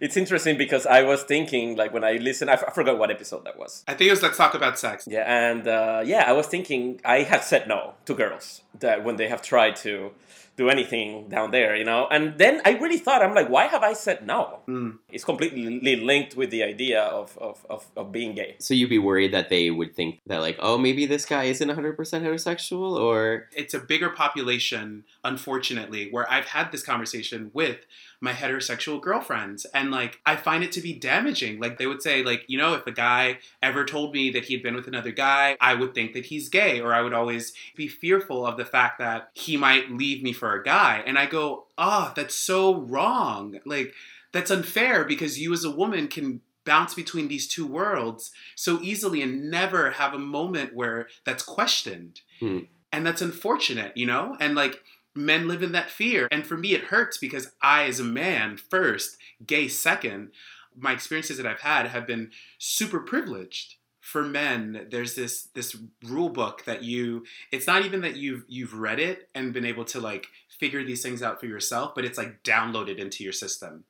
It's 0.00 0.16
interesting 0.16 0.56
because 0.56 0.86
I 0.86 1.02
was 1.02 1.22
thinking, 1.22 1.76
like 1.76 1.92
when 1.92 2.04
I 2.04 2.12
listened, 2.12 2.50
I, 2.50 2.54
f- 2.54 2.64
I 2.66 2.70
forgot 2.70 2.98
what 2.98 3.10
episode 3.10 3.44
that 3.44 3.58
was. 3.58 3.84
I 3.88 3.94
think 3.94 4.08
it 4.08 4.12
was 4.12 4.22
Let's 4.22 4.36
Talk 4.36 4.54
About 4.54 4.78
Sex. 4.78 5.06
Yeah, 5.08 5.24
and 5.26 5.66
uh, 5.66 6.02
yeah, 6.04 6.24
I 6.26 6.32
was 6.32 6.46
thinking 6.46 7.00
I 7.04 7.18
have 7.22 7.42
said 7.44 7.68
no 7.68 7.94
to 8.06 8.14
girls 8.14 8.62
that 8.80 9.04
when 9.04 9.16
they 9.16 9.28
have 9.28 9.42
tried 9.42 9.76
to 9.76 10.12
do 10.56 10.68
anything 10.68 11.28
down 11.28 11.50
there, 11.50 11.74
you 11.74 11.84
know. 11.84 12.06
And 12.10 12.38
then 12.38 12.60
I 12.64 12.72
really 12.72 12.98
thought, 12.98 13.22
I'm 13.22 13.34
like, 13.34 13.48
why 13.48 13.66
have 13.66 13.82
I 13.82 13.92
said 13.92 14.24
no? 14.26 14.60
Mm. 14.68 14.98
It's 15.10 15.24
completely 15.24 15.96
linked 15.96 16.36
with 16.36 16.50
the 16.50 16.62
idea 16.62 17.02
of, 17.02 17.36
of, 17.38 17.66
of, 17.68 17.86
of 17.96 18.12
being 18.12 18.34
gay. 18.34 18.56
So 18.60 18.72
you'd 18.72 18.90
be 18.90 18.98
worried 18.98 19.32
that 19.34 19.48
they 19.48 19.70
would 19.70 19.94
think 19.96 20.20
that 20.26 20.38
like, 20.40 20.56
oh, 20.60 20.78
maybe 20.78 21.06
this 21.06 21.24
guy 21.24 21.44
isn't 21.44 21.68
100% 21.68 21.96
heterosexual, 21.96 22.96
or 22.96 23.48
It's 23.52 23.74
a 23.74 23.80
bigger 23.80 24.10
population, 24.10 25.04
unfortunately, 25.24 26.08
where 26.10 26.30
I've 26.30 26.46
had 26.46 26.70
this 26.70 26.84
conversation 26.84 27.50
with 27.52 27.78
my 28.20 28.32
heterosexual 28.32 29.00
girlfriends 29.00 29.64
and 29.66 29.90
like 29.90 30.20
I 30.24 30.36
find 30.36 30.62
it 30.62 30.72
to 30.72 30.80
be 30.80 30.92
damaging. 30.92 31.60
Like 31.60 31.78
they 31.78 31.86
would 31.86 32.02
say 32.02 32.22
like, 32.22 32.44
you 32.46 32.58
know, 32.58 32.74
if 32.74 32.86
a 32.86 32.92
guy 32.92 33.38
ever 33.62 33.84
told 33.84 34.14
me 34.14 34.30
that 34.30 34.44
he 34.44 34.54
had 34.54 34.62
been 34.62 34.74
with 34.74 34.86
another 34.86 35.12
guy, 35.12 35.56
I 35.60 35.74
would 35.74 35.94
think 35.94 36.12
that 36.12 36.26
he's 36.26 36.48
gay 36.48 36.80
or 36.80 36.94
I 36.94 37.02
would 37.02 37.12
always 37.12 37.52
be 37.74 37.88
fearful 37.88 38.46
of 38.46 38.56
the 38.56 38.64
fact 38.64 38.98
that 38.98 39.30
he 39.34 39.56
might 39.56 39.90
leave 39.90 40.22
me 40.22 40.32
for 40.32 40.54
a 40.54 40.62
guy. 40.62 41.02
And 41.06 41.18
I 41.18 41.26
go, 41.26 41.66
"Oh, 41.76 42.12
that's 42.14 42.34
so 42.34 42.74
wrong." 42.74 43.58
Like 43.64 43.92
that's 44.32 44.50
unfair 44.50 45.04
because 45.04 45.38
you 45.38 45.52
as 45.52 45.64
a 45.64 45.70
woman 45.70 46.08
can 46.08 46.40
bounce 46.64 46.94
between 46.94 47.28
these 47.28 47.46
two 47.46 47.66
worlds 47.66 48.30
so 48.54 48.80
easily 48.82 49.22
and 49.22 49.50
never 49.50 49.92
have 49.92 50.14
a 50.14 50.18
moment 50.18 50.74
where 50.74 51.08
that's 51.24 51.42
questioned. 51.42 52.20
Hmm. 52.40 52.60
And 52.92 53.06
that's 53.06 53.22
unfortunate, 53.22 53.96
you 53.96 54.06
know? 54.06 54.36
And 54.40 54.54
like 54.54 54.82
men 55.14 55.48
live 55.48 55.62
in 55.62 55.72
that 55.72 55.90
fear. 55.90 56.28
And 56.30 56.46
for 56.46 56.56
me, 56.56 56.74
it 56.74 56.84
hurts 56.84 57.18
because 57.18 57.52
I, 57.62 57.84
as 57.84 58.00
a 58.00 58.04
man, 58.04 58.56
first, 58.56 59.16
gay 59.46 59.68
second, 59.68 60.30
my 60.76 60.92
experiences 60.92 61.36
that 61.36 61.46
I've 61.46 61.60
had 61.60 61.86
have 61.86 62.06
been 62.06 62.30
super 62.58 63.00
privileged. 63.00 63.76
For 64.00 64.22
men, 64.22 64.88
there's 64.90 65.14
this 65.14 65.44
this 65.54 65.76
rule 66.04 66.28
book 66.28 66.66
that 66.66 66.82
you 66.82 67.24
it's 67.50 67.66
not 67.66 67.86
even 67.86 68.02
that 68.02 68.16
you've 68.16 68.44
you've 68.48 68.74
read 68.74 69.00
it 69.00 69.30
and 69.34 69.54
been 69.54 69.64
able 69.64 69.86
to 69.86 70.00
like 70.00 70.26
figure 70.50 70.84
these 70.84 71.02
things 71.02 71.22
out 71.22 71.40
for 71.40 71.46
yourself, 71.46 71.94
but 71.94 72.04
it's 72.04 72.18
like 72.18 72.42
downloaded 72.42 72.98
into 72.98 73.24
your 73.24 73.32
system. 73.32 73.84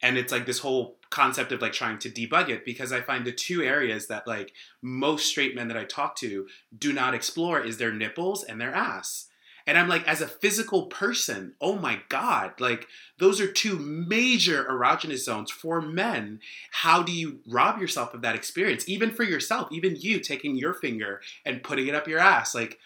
And 0.00 0.16
it's 0.16 0.32
like 0.32 0.46
this 0.46 0.60
whole 0.60 0.96
concept 1.10 1.52
of 1.52 1.60
like 1.60 1.74
trying 1.74 1.98
to 1.98 2.10
debug 2.10 2.48
it 2.48 2.64
because 2.64 2.92
I 2.92 3.02
find 3.02 3.24
the 3.24 3.30
two 3.30 3.62
areas 3.62 4.06
that 4.08 4.26
like 4.26 4.52
most 4.80 5.26
straight 5.26 5.54
men 5.54 5.68
that 5.68 5.76
I 5.76 5.84
talk 5.84 6.16
to 6.16 6.48
do 6.76 6.92
not 6.92 7.14
explore 7.14 7.60
is 7.60 7.76
their 7.76 7.92
nipples 7.92 8.42
and 8.42 8.58
their 8.60 8.74
ass 8.74 9.28
And 9.66 9.78
I'm 9.78 9.88
like, 9.88 10.06
as 10.08 10.20
a 10.20 10.28
physical 10.28 10.86
person, 10.86 11.54
oh 11.60 11.76
my 11.76 12.00
God, 12.08 12.60
like 12.60 12.86
those 13.18 13.40
are 13.40 13.50
two 13.50 13.78
major 13.78 14.64
erogenous 14.64 15.24
zones 15.24 15.50
for 15.50 15.80
men. 15.80 16.40
How 16.70 17.02
do 17.02 17.12
you 17.12 17.40
rob 17.46 17.80
yourself 17.80 18.14
of 18.14 18.22
that 18.22 18.34
experience? 18.34 18.88
Even 18.88 19.10
for 19.10 19.22
yourself, 19.22 19.68
even 19.72 19.96
you 19.96 20.20
taking 20.20 20.56
your 20.56 20.74
finger 20.74 21.20
and 21.44 21.62
putting 21.62 21.86
it 21.86 21.94
up 21.94 22.08
your 22.08 22.18
ass. 22.18 22.54
Like, 22.54 22.78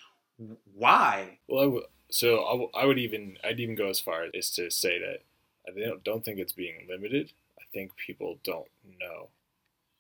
why? 0.74 1.38
Well, 1.48 1.60
I 1.60 1.64
w- 1.64 1.86
so 2.10 2.44
I, 2.44 2.52
w- 2.52 2.70
I 2.74 2.86
would 2.86 2.98
even 2.98 3.38
I'd 3.42 3.60
even 3.60 3.74
go 3.74 3.88
as 3.88 4.00
far 4.00 4.26
as 4.34 4.50
to 4.52 4.70
say 4.70 4.98
that 4.98 5.20
I 5.66 5.78
don't 5.78 6.04
don't 6.04 6.24
think 6.24 6.38
it's 6.38 6.52
being 6.52 6.86
limited. 6.88 7.32
I 7.58 7.62
think 7.72 7.96
people 7.96 8.38
don't 8.44 8.68
know. 9.00 9.28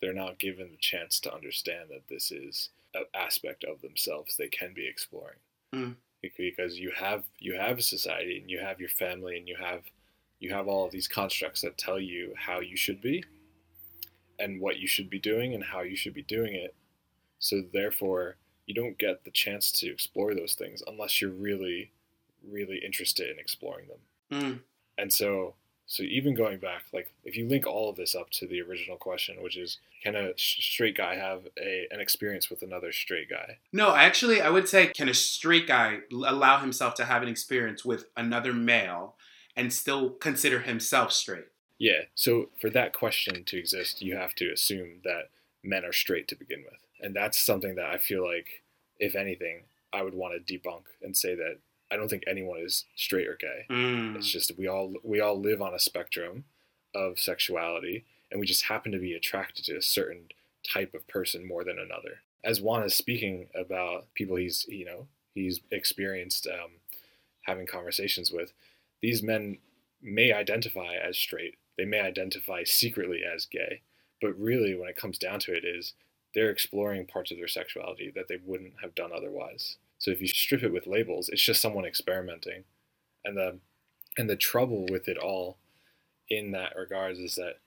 They're 0.00 0.12
not 0.12 0.38
given 0.38 0.70
the 0.70 0.76
chance 0.76 1.18
to 1.20 1.34
understand 1.34 1.88
that 1.90 2.08
this 2.08 2.30
is 2.30 2.68
an 2.94 3.04
aspect 3.14 3.64
of 3.64 3.80
themselves 3.80 4.36
they 4.36 4.48
can 4.48 4.72
be 4.74 4.86
exploring. 4.86 5.38
Mm. 5.74 5.96
Because 6.22 6.78
you 6.78 6.90
have 6.96 7.24
you 7.38 7.54
have 7.54 7.78
a 7.78 7.82
society 7.82 8.38
and 8.40 8.50
you 8.50 8.58
have 8.58 8.80
your 8.80 8.88
family 8.88 9.36
and 9.36 9.46
you 9.46 9.56
have 9.60 9.82
you 10.40 10.52
have 10.52 10.66
all 10.66 10.84
of 10.84 10.92
these 10.92 11.08
constructs 11.08 11.60
that 11.62 11.78
tell 11.78 12.00
you 12.00 12.34
how 12.36 12.60
you 12.60 12.76
should 12.76 13.00
be 13.00 13.24
and 14.38 14.60
what 14.60 14.78
you 14.78 14.86
should 14.86 15.08
be 15.08 15.18
doing 15.18 15.54
and 15.54 15.64
how 15.64 15.82
you 15.82 15.96
should 15.96 16.14
be 16.14 16.22
doing 16.22 16.54
it. 16.54 16.74
So 17.38 17.62
therefore, 17.72 18.36
you 18.66 18.74
don't 18.74 18.98
get 18.98 19.24
the 19.24 19.30
chance 19.30 19.70
to 19.72 19.90
explore 19.90 20.34
those 20.34 20.54
things 20.54 20.82
unless 20.86 21.20
you're 21.20 21.30
really, 21.30 21.92
really 22.46 22.78
interested 22.84 23.30
in 23.30 23.38
exploring 23.38 23.86
them. 23.88 24.42
Mm. 24.42 24.60
And 24.98 25.12
so, 25.12 25.54
so 25.86 26.02
even 26.02 26.34
going 26.34 26.58
back, 26.58 26.82
like 26.92 27.12
if 27.24 27.36
you 27.36 27.46
link 27.46 27.66
all 27.66 27.88
of 27.88 27.96
this 27.96 28.14
up 28.14 28.30
to 28.30 28.46
the 28.46 28.60
original 28.60 28.96
question, 28.96 29.40
which 29.40 29.56
is, 29.56 29.78
can 30.02 30.16
a 30.16 30.32
straight 30.36 30.96
guy 30.96 31.14
have 31.14 31.46
a 31.58 31.86
an 31.90 32.00
experience 32.00 32.50
with 32.50 32.62
another 32.62 32.92
straight 32.92 33.30
guy? 33.30 33.58
No, 33.72 33.94
actually, 33.94 34.40
I 34.40 34.50
would 34.50 34.68
say, 34.68 34.88
can 34.88 35.08
a 35.08 35.14
straight 35.14 35.68
guy 35.68 36.00
allow 36.12 36.58
himself 36.58 36.94
to 36.94 37.04
have 37.04 37.22
an 37.22 37.28
experience 37.28 37.84
with 37.84 38.06
another 38.16 38.52
male 38.52 39.14
and 39.54 39.72
still 39.72 40.10
consider 40.10 40.60
himself 40.60 41.12
straight? 41.12 41.46
Yeah. 41.78 42.02
So 42.14 42.50
for 42.60 42.68
that 42.70 42.92
question 42.92 43.44
to 43.44 43.58
exist, 43.58 44.02
you 44.02 44.16
have 44.16 44.34
to 44.36 44.50
assume 44.50 45.00
that 45.04 45.30
men 45.62 45.84
are 45.84 45.92
straight 45.92 46.26
to 46.28 46.36
begin 46.36 46.64
with. 46.64 46.80
And 47.00 47.14
that's 47.14 47.38
something 47.38 47.74
that 47.76 47.86
I 47.86 47.98
feel 47.98 48.24
like, 48.26 48.62
if 48.98 49.14
anything, 49.14 49.64
I 49.92 50.02
would 50.02 50.14
want 50.14 50.34
to 50.34 50.58
debunk 50.58 50.84
and 51.02 51.16
say 51.16 51.34
that 51.34 51.58
I 51.90 51.96
don't 51.96 52.08
think 52.08 52.24
anyone 52.26 52.60
is 52.60 52.84
straight 52.94 53.28
or 53.28 53.36
gay. 53.36 53.66
Mm. 53.70 54.16
It's 54.16 54.30
just 54.30 54.56
we 54.58 54.66
all 54.66 54.94
we 55.02 55.20
all 55.20 55.40
live 55.40 55.62
on 55.62 55.74
a 55.74 55.78
spectrum 55.78 56.44
of 56.94 57.18
sexuality, 57.18 58.04
and 58.30 58.40
we 58.40 58.46
just 58.46 58.64
happen 58.64 58.92
to 58.92 58.98
be 58.98 59.12
attracted 59.12 59.64
to 59.66 59.76
a 59.76 59.82
certain 59.82 60.24
type 60.68 60.94
of 60.94 61.06
person 61.06 61.46
more 61.46 61.64
than 61.64 61.78
another. 61.78 62.20
As 62.42 62.60
Juan 62.60 62.82
is 62.82 62.94
speaking 62.94 63.48
about 63.54 64.12
people 64.14 64.36
he's 64.36 64.66
you 64.68 64.84
know 64.84 65.06
he's 65.34 65.60
experienced 65.70 66.46
um, 66.46 66.70
having 67.42 67.66
conversations 67.66 68.32
with, 68.32 68.52
these 69.00 69.22
men 69.22 69.58
may 70.02 70.32
identify 70.32 70.94
as 70.94 71.16
straight. 71.16 71.56
They 71.76 71.84
may 71.84 72.00
identify 72.00 72.64
secretly 72.64 73.20
as 73.22 73.44
gay, 73.46 73.82
but 74.20 74.38
really, 74.38 74.74
when 74.74 74.88
it 74.88 74.96
comes 74.96 75.18
down 75.18 75.40
to 75.40 75.54
it, 75.54 75.64
is 75.64 75.92
they're 76.34 76.50
exploring 76.50 77.06
parts 77.06 77.30
of 77.30 77.36
their 77.36 77.48
sexuality 77.48 78.10
that 78.14 78.28
they 78.28 78.38
wouldn't 78.44 78.74
have 78.82 78.94
done 78.94 79.10
otherwise. 79.14 79.76
So 79.98 80.10
if 80.10 80.20
you 80.20 80.28
strip 80.28 80.62
it 80.62 80.72
with 80.72 80.86
labels, 80.86 81.28
it's 81.28 81.42
just 81.42 81.60
someone 81.60 81.84
experimenting. 81.84 82.64
And 83.24 83.36
the 83.36 83.58
and 84.18 84.30
the 84.30 84.36
trouble 84.36 84.86
with 84.90 85.08
it 85.08 85.18
all 85.18 85.58
in 86.30 86.52
that 86.52 86.76
regards 86.76 87.18
is 87.18 87.34
that 87.34 87.58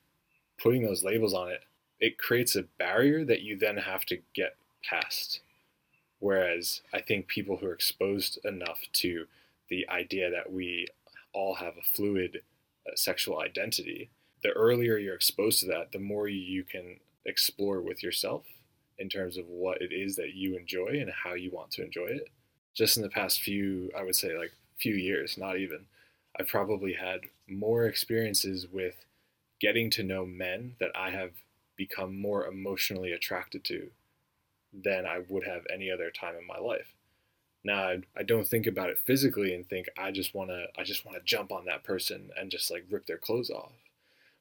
putting 0.60 0.82
those 0.82 1.04
labels 1.04 1.32
on 1.32 1.50
it, 1.50 1.62
it 2.00 2.18
creates 2.18 2.56
a 2.56 2.62
barrier 2.62 3.24
that 3.24 3.42
you 3.42 3.56
then 3.56 3.76
have 3.76 4.04
to 4.06 4.18
get 4.34 4.56
past. 4.88 5.40
Whereas 6.18 6.82
I 6.92 7.00
think 7.00 7.28
people 7.28 7.56
who 7.56 7.66
are 7.66 7.74
exposed 7.74 8.38
enough 8.44 8.80
to 8.94 9.26
the 9.68 9.88
idea 9.88 10.30
that 10.30 10.52
we 10.52 10.88
all 11.32 11.54
have 11.54 11.74
a 11.76 11.96
fluid 11.96 12.42
uh, 12.86 12.96
sexual 12.96 13.40
identity, 13.40 14.10
the 14.42 14.50
earlier 14.50 14.98
you're 14.98 15.14
exposed 15.14 15.60
to 15.60 15.66
that, 15.66 15.92
the 15.92 15.98
more 15.98 16.28
you 16.28 16.64
can 16.64 16.96
explore 17.24 17.80
with 17.80 18.02
yourself 18.02 18.44
in 19.00 19.08
terms 19.08 19.36
of 19.36 19.48
what 19.48 19.80
it 19.80 19.92
is 19.92 20.16
that 20.16 20.34
you 20.34 20.56
enjoy 20.56 20.98
and 21.00 21.10
how 21.10 21.34
you 21.34 21.50
want 21.50 21.70
to 21.72 21.84
enjoy 21.84 22.06
it. 22.06 22.28
Just 22.74 22.96
in 22.96 23.02
the 23.02 23.08
past 23.08 23.40
few, 23.40 23.90
I 23.96 24.02
would 24.02 24.16
say 24.16 24.36
like 24.36 24.52
few 24.78 24.94
years, 24.94 25.36
not 25.36 25.58
even, 25.58 25.86
I've 26.38 26.48
probably 26.48 26.92
had 26.92 27.20
more 27.48 27.86
experiences 27.86 28.66
with 28.70 28.94
getting 29.60 29.90
to 29.90 30.02
know 30.02 30.24
men 30.24 30.76
that 30.80 30.90
I 30.94 31.10
have 31.10 31.32
become 31.76 32.20
more 32.20 32.46
emotionally 32.46 33.12
attracted 33.12 33.64
to 33.64 33.90
than 34.72 35.06
I 35.06 35.22
would 35.28 35.46
have 35.46 35.62
any 35.72 35.90
other 35.90 36.10
time 36.10 36.34
in 36.36 36.46
my 36.46 36.58
life. 36.58 36.94
Now 37.64 37.88
I, 37.88 37.98
I 38.16 38.22
don't 38.22 38.46
think 38.46 38.66
about 38.66 38.90
it 38.90 38.98
physically 39.04 39.54
and 39.54 39.68
think 39.68 39.88
I 39.98 40.10
just 40.12 40.34
want 40.34 40.50
to 40.50 40.66
I 40.78 40.84
just 40.84 41.04
want 41.04 41.18
to 41.18 41.24
jump 41.24 41.52
on 41.52 41.66
that 41.66 41.84
person 41.84 42.30
and 42.38 42.50
just 42.50 42.70
like 42.70 42.86
rip 42.90 43.06
their 43.06 43.18
clothes 43.18 43.50
off. 43.50 43.72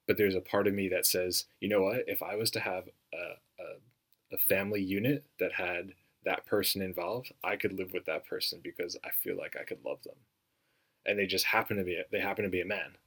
But 0.08 0.18
there's 0.18 0.36
a 0.36 0.42
part 0.42 0.68
of 0.68 0.74
me 0.74 0.90
that 0.90 1.06
says, 1.06 1.46
you 1.60 1.70
know 1.70 1.82
what? 1.82 2.04
If 2.08 2.24
I 2.24 2.36
was 2.36 2.50
to 2.52 2.60
have 2.60 2.86
a, 3.14 3.62
a, 3.62 3.66
a 4.32 4.38
family 4.38 4.82
unit 4.82 5.24
that 5.40 5.54
had 5.54 5.94
that 6.26 6.46
person 6.46 6.82
involved, 6.82 7.32
I 7.44 7.56
could 7.56 7.74
live 7.74 7.94
with 7.94 8.06
that 8.06 8.26
person 8.26 8.60
because 8.64 8.98
I 9.04 9.10
feel 9.12 9.38
like 9.38 9.56
I 9.60 9.64
could 9.64 9.84
love 9.86 10.04
them. 10.04 10.16
And 11.06 11.18
they 11.18 11.26
just 11.26 11.46
happen 11.46 11.78
to 11.78 11.84
be 11.84 11.96
a, 11.96 12.04
they 12.12 12.20
happen 12.20 12.44
to 12.44 12.50
be 12.50 12.62
a 12.62 12.66
man. 12.66 12.98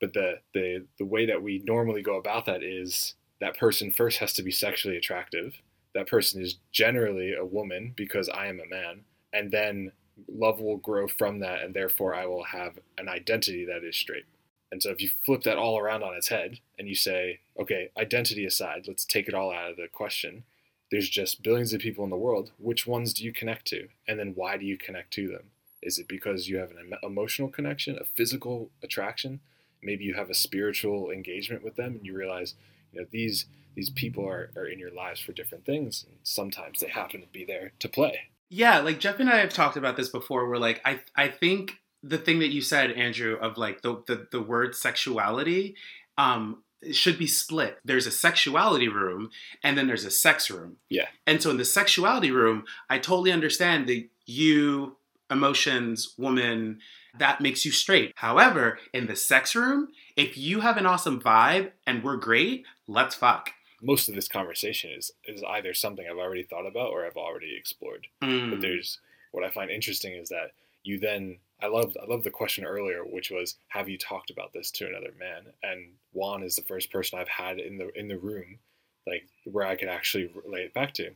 But 0.00 0.14
the 0.14 0.40
the 0.54 0.86
the 0.98 1.04
way 1.04 1.26
that 1.26 1.42
we 1.42 1.62
normally 1.64 2.02
go 2.02 2.16
about 2.16 2.46
that 2.46 2.62
is 2.62 3.14
that 3.40 3.56
person 3.58 3.92
first 3.92 4.18
has 4.18 4.32
to 4.34 4.42
be 4.42 4.50
sexually 4.50 4.96
attractive. 4.96 5.60
That 5.94 6.06
person 6.08 6.40
is 6.42 6.56
generally 6.72 7.34
a 7.34 7.44
woman 7.44 7.92
because 7.96 8.28
I 8.28 8.46
am 8.46 8.60
a 8.60 8.66
man, 8.68 9.04
and 9.32 9.50
then 9.50 9.92
love 10.28 10.60
will 10.60 10.76
grow 10.78 11.08
from 11.08 11.40
that, 11.40 11.62
and 11.62 11.74
therefore 11.74 12.14
I 12.14 12.26
will 12.26 12.44
have 12.44 12.78
an 12.98 13.08
identity 13.08 13.64
that 13.66 13.84
is 13.84 13.96
straight. 13.96 14.26
And 14.72 14.82
so 14.82 14.90
if 14.90 15.00
you 15.00 15.08
flip 15.08 15.42
that 15.42 15.58
all 15.58 15.78
around 15.78 16.02
on 16.02 16.14
its 16.14 16.28
head 16.28 16.60
and 16.78 16.88
you 16.88 16.94
say, 16.94 17.40
okay, 17.58 17.90
identity 17.98 18.44
aside, 18.44 18.84
let's 18.86 19.04
take 19.04 19.28
it 19.28 19.34
all 19.34 19.52
out 19.52 19.70
of 19.70 19.76
the 19.76 19.88
question. 19.88 20.44
There's 20.90 21.08
just 21.08 21.42
billions 21.42 21.72
of 21.72 21.80
people 21.80 22.04
in 22.04 22.10
the 22.10 22.16
world. 22.16 22.52
Which 22.58 22.86
ones 22.86 23.12
do 23.12 23.24
you 23.24 23.32
connect 23.32 23.66
to? 23.68 23.88
And 24.06 24.18
then 24.18 24.32
why 24.34 24.56
do 24.56 24.66
you 24.66 24.76
connect 24.76 25.12
to 25.14 25.28
them? 25.28 25.50
Is 25.82 25.98
it 25.98 26.08
because 26.08 26.48
you 26.48 26.58
have 26.58 26.70
an 26.70 26.92
emotional 27.02 27.48
connection, 27.48 27.98
a 27.98 28.04
physical 28.04 28.70
attraction? 28.82 29.40
Maybe 29.82 30.04
you 30.04 30.14
have 30.14 30.30
a 30.30 30.34
spiritual 30.34 31.10
engagement 31.10 31.64
with 31.64 31.76
them 31.76 31.94
and 31.94 32.06
you 32.06 32.14
realize, 32.14 32.54
you 32.92 33.00
know, 33.00 33.06
these 33.10 33.46
these 33.76 33.90
people 33.90 34.26
are, 34.26 34.50
are 34.56 34.66
in 34.66 34.80
your 34.80 34.90
lives 34.90 35.20
for 35.20 35.32
different 35.32 35.64
things. 35.64 36.04
And 36.06 36.18
sometimes 36.24 36.80
they 36.80 36.88
happen 36.88 37.20
to 37.20 37.26
be 37.28 37.44
there 37.44 37.72
to 37.78 37.88
play. 37.88 38.22
Yeah, 38.48 38.80
like 38.80 38.98
Jeff 38.98 39.20
and 39.20 39.30
I 39.30 39.38
have 39.38 39.54
talked 39.54 39.76
about 39.76 39.96
this 39.96 40.08
before. 40.08 40.48
We're 40.48 40.58
like, 40.58 40.80
I 40.84 41.00
I 41.16 41.28
think 41.28 41.79
the 42.02 42.18
thing 42.18 42.38
that 42.38 42.48
you 42.48 42.60
said, 42.60 42.92
Andrew, 42.92 43.36
of 43.40 43.56
like 43.58 43.82
the 43.82 44.02
the, 44.06 44.26
the 44.30 44.42
word 44.42 44.74
sexuality, 44.74 45.74
um, 46.18 46.62
should 46.92 47.18
be 47.18 47.26
split. 47.26 47.78
There's 47.84 48.06
a 48.06 48.10
sexuality 48.10 48.88
room 48.88 49.30
and 49.62 49.76
then 49.76 49.86
there's 49.86 50.04
a 50.04 50.10
sex 50.10 50.50
room. 50.50 50.76
Yeah. 50.88 51.08
And 51.26 51.42
so 51.42 51.50
in 51.50 51.58
the 51.58 51.64
sexuality 51.64 52.30
room, 52.30 52.64
I 52.88 52.98
totally 52.98 53.32
understand 53.32 53.86
that 53.88 54.08
you, 54.26 54.96
emotions, 55.30 56.14
woman, 56.16 56.80
that 57.18 57.40
makes 57.40 57.64
you 57.64 57.72
straight. 57.72 58.12
However, 58.16 58.78
in 58.92 59.06
the 59.06 59.16
sex 59.16 59.54
room, 59.54 59.88
if 60.16 60.38
you 60.38 60.60
have 60.60 60.76
an 60.76 60.86
awesome 60.86 61.20
vibe 61.20 61.72
and 61.86 62.02
we're 62.02 62.16
great, 62.16 62.64
let's 62.86 63.14
fuck. 63.14 63.50
Most 63.82 64.08
of 64.08 64.14
this 64.14 64.28
conversation 64.28 64.90
is 64.90 65.12
is 65.24 65.42
either 65.42 65.72
something 65.72 66.04
I've 66.08 66.18
already 66.18 66.42
thought 66.42 66.66
about 66.66 66.90
or 66.90 67.06
I've 67.06 67.16
already 67.16 67.56
explored. 67.56 68.06
Mm. 68.22 68.50
But 68.50 68.60
there's 68.60 69.00
what 69.32 69.44
I 69.44 69.50
find 69.50 69.70
interesting 69.70 70.14
is 70.14 70.28
that 70.28 70.52
you 70.82 70.98
then 70.98 71.38
I 71.62 71.66
love 71.66 71.96
I 72.00 72.06
love 72.06 72.22
the 72.22 72.30
question 72.30 72.64
earlier, 72.64 73.02
which 73.04 73.30
was, 73.30 73.56
have 73.68 73.88
you 73.88 73.98
talked 73.98 74.30
about 74.30 74.52
this 74.52 74.70
to 74.72 74.86
another 74.86 75.12
man? 75.18 75.52
And 75.62 75.92
Juan 76.12 76.42
is 76.42 76.56
the 76.56 76.62
first 76.62 76.90
person 76.90 77.18
I've 77.18 77.28
had 77.28 77.58
in 77.58 77.78
the 77.78 77.90
in 77.98 78.08
the 78.08 78.18
room, 78.18 78.58
like 79.06 79.26
where 79.44 79.66
I 79.66 79.76
could 79.76 79.88
actually 79.88 80.30
relate 80.44 80.64
it 80.64 80.74
back 80.74 80.94
to. 80.94 81.10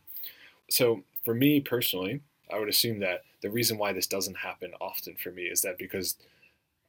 So 0.70 1.02
for 1.24 1.34
me 1.34 1.60
personally, 1.60 2.20
I 2.52 2.58
would 2.58 2.68
assume 2.68 3.00
that 3.00 3.22
the 3.42 3.50
reason 3.50 3.78
why 3.78 3.92
this 3.92 4.06
doesn't 4.06 4.36
happen 4.36 4.72
often 4.80 5.16
for 5.16 5.30
me 5.30 5.44
is 5.44 5.62
that 5.62 5.78
because 5.78 6.16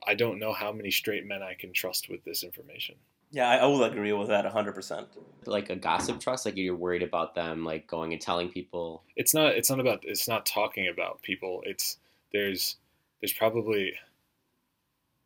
I 0.05 0.15
don't 0.15 0.39
know 0.39 0.53
how 0.53 0.71
many 0.71 0.91
straight 0.91 1.25
men 1.25 1.41
I 1.41 1.53
can 1.53 1.73
trust 1.73 2.09
with 2.09 2.23
this 2.23 2.43
information. 2.43 2.95
Yeah, 3.31 3.49
I, 3.49 3.57
I 3.57 3.65
will 3.65 3.83
agree 3.83 4.13
with 4.13 4.27
that 4.27 4.45
100%. 4.45 5.05
Like 5.45 5.69
a 5.69 5.75
gossip 5.75 6.19
trust, 6.19 6.45
like 6.45 6.55
you're 6.55 6.75
worried 6.75 7.03
about 7.03 7.35
them 7.35 7.65
like 7.65 7.87
going 7.87 8.13
and 8.13 8.21
telling 8.21 8.49
people. 8.49 9.03
It's 9.15 9.33
not 9.33 9.55
it's 9.55 9.69
not 9.69 9.79
about 9.79 10.01
it's 10.03 10.27
not 10.27 10.45
talking 10.45 10.87
about 10.87 11.21
people. 11.21 11.61
It's 11.65 11.97
there's 12.31 12.77
there's 13.21 13.33
probably 13.33 13.93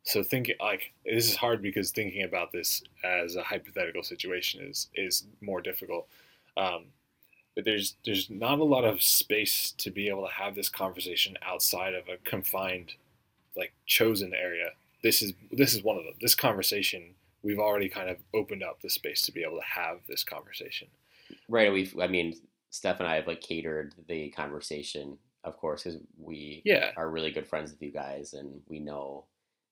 so 0.02 0.22
thinking 0.22 0.56
like 0.60 0.92
this 1.04 1.28
is 1.28 1.36
hard 1.36 1.60
because 1.60 1.90
thinking 1.90 2.22
about 2.22 2.52
this 2.52 2.82
as 3.04 3.36
a 3.36 3.42
hypothetical 3.42 4.02
situation 4.02 4.62
is 4.62 4.88
is 4.94 5.24
more 5.40 5.60
difficult. 5.60 6.08
Um, 6.56 6.86
but 7.54 7.64
there's 7.64 7.96
there's 8.04 8.30
not 8.30 8.58
a 8.58 8.64
lot 8.64 8.84
of 8.84 9.02
space 9.02 9.72
to 9.78 9.90
be 9.90 10.08
able 10.08 10.26
to 10.26 10.32
have 10.32 10.54
this 10.54 10.68
conversation 10.68 11.36
outside 11.42 11.94
of 11.94 12.08
a 12.08 12.16
confined, 12.28 12.94
like 13.56 13.72
chosen 13.86 14.32
area. 14.34 14.70
This 15.02 15.22
is 15.22 15.32
this 15.50 15.74
is 15.74 15.82
one 15.82 15.96
of 15.96 16.04
them. 16.04 16.14
This 16.20 16.34
conversation 16.34 17.14
we've 17.42 17.58
already 17.58 17.88
kind 17.88 18.10
of 18.10 18.18
opened 18.34 18.62
up 18.62 18.80
the 18.82 18.90
space 18.90 19.22
to 19.22 19.32
be 19.32 19.42
able 19.42 19.56
to 19.56 19.80
have 19.80 19.98
this 20.08 20.24
conversation. 20.24 20.88
Right. 21.48 21.72
We've. 21.72 21.98
I 21.98 22.06
mean, 22.06 22.34
Steph 22.70 23.00
and 23.00 23.08
I 23.08 23.16
have 23.16 23.26
like 23.26 23.40
catered 23.40 23.94
the 24.08 24.30
conversation 24.30 25.18
of 25.44 25.56
course, 25.56 25.82
because 25.84 26.00
we 26.18 26.62
Yeah. 26.64 26.92
are 26.96 27.08
really 27.10 27.30
good 27.30 27.46
friends 27.46 27.70
with 27.70 27.82
you 27.82 27.90
guys, 27.90 28.32
and 28.34 28.60
we 28.68 28.78
know, 28.80 29.24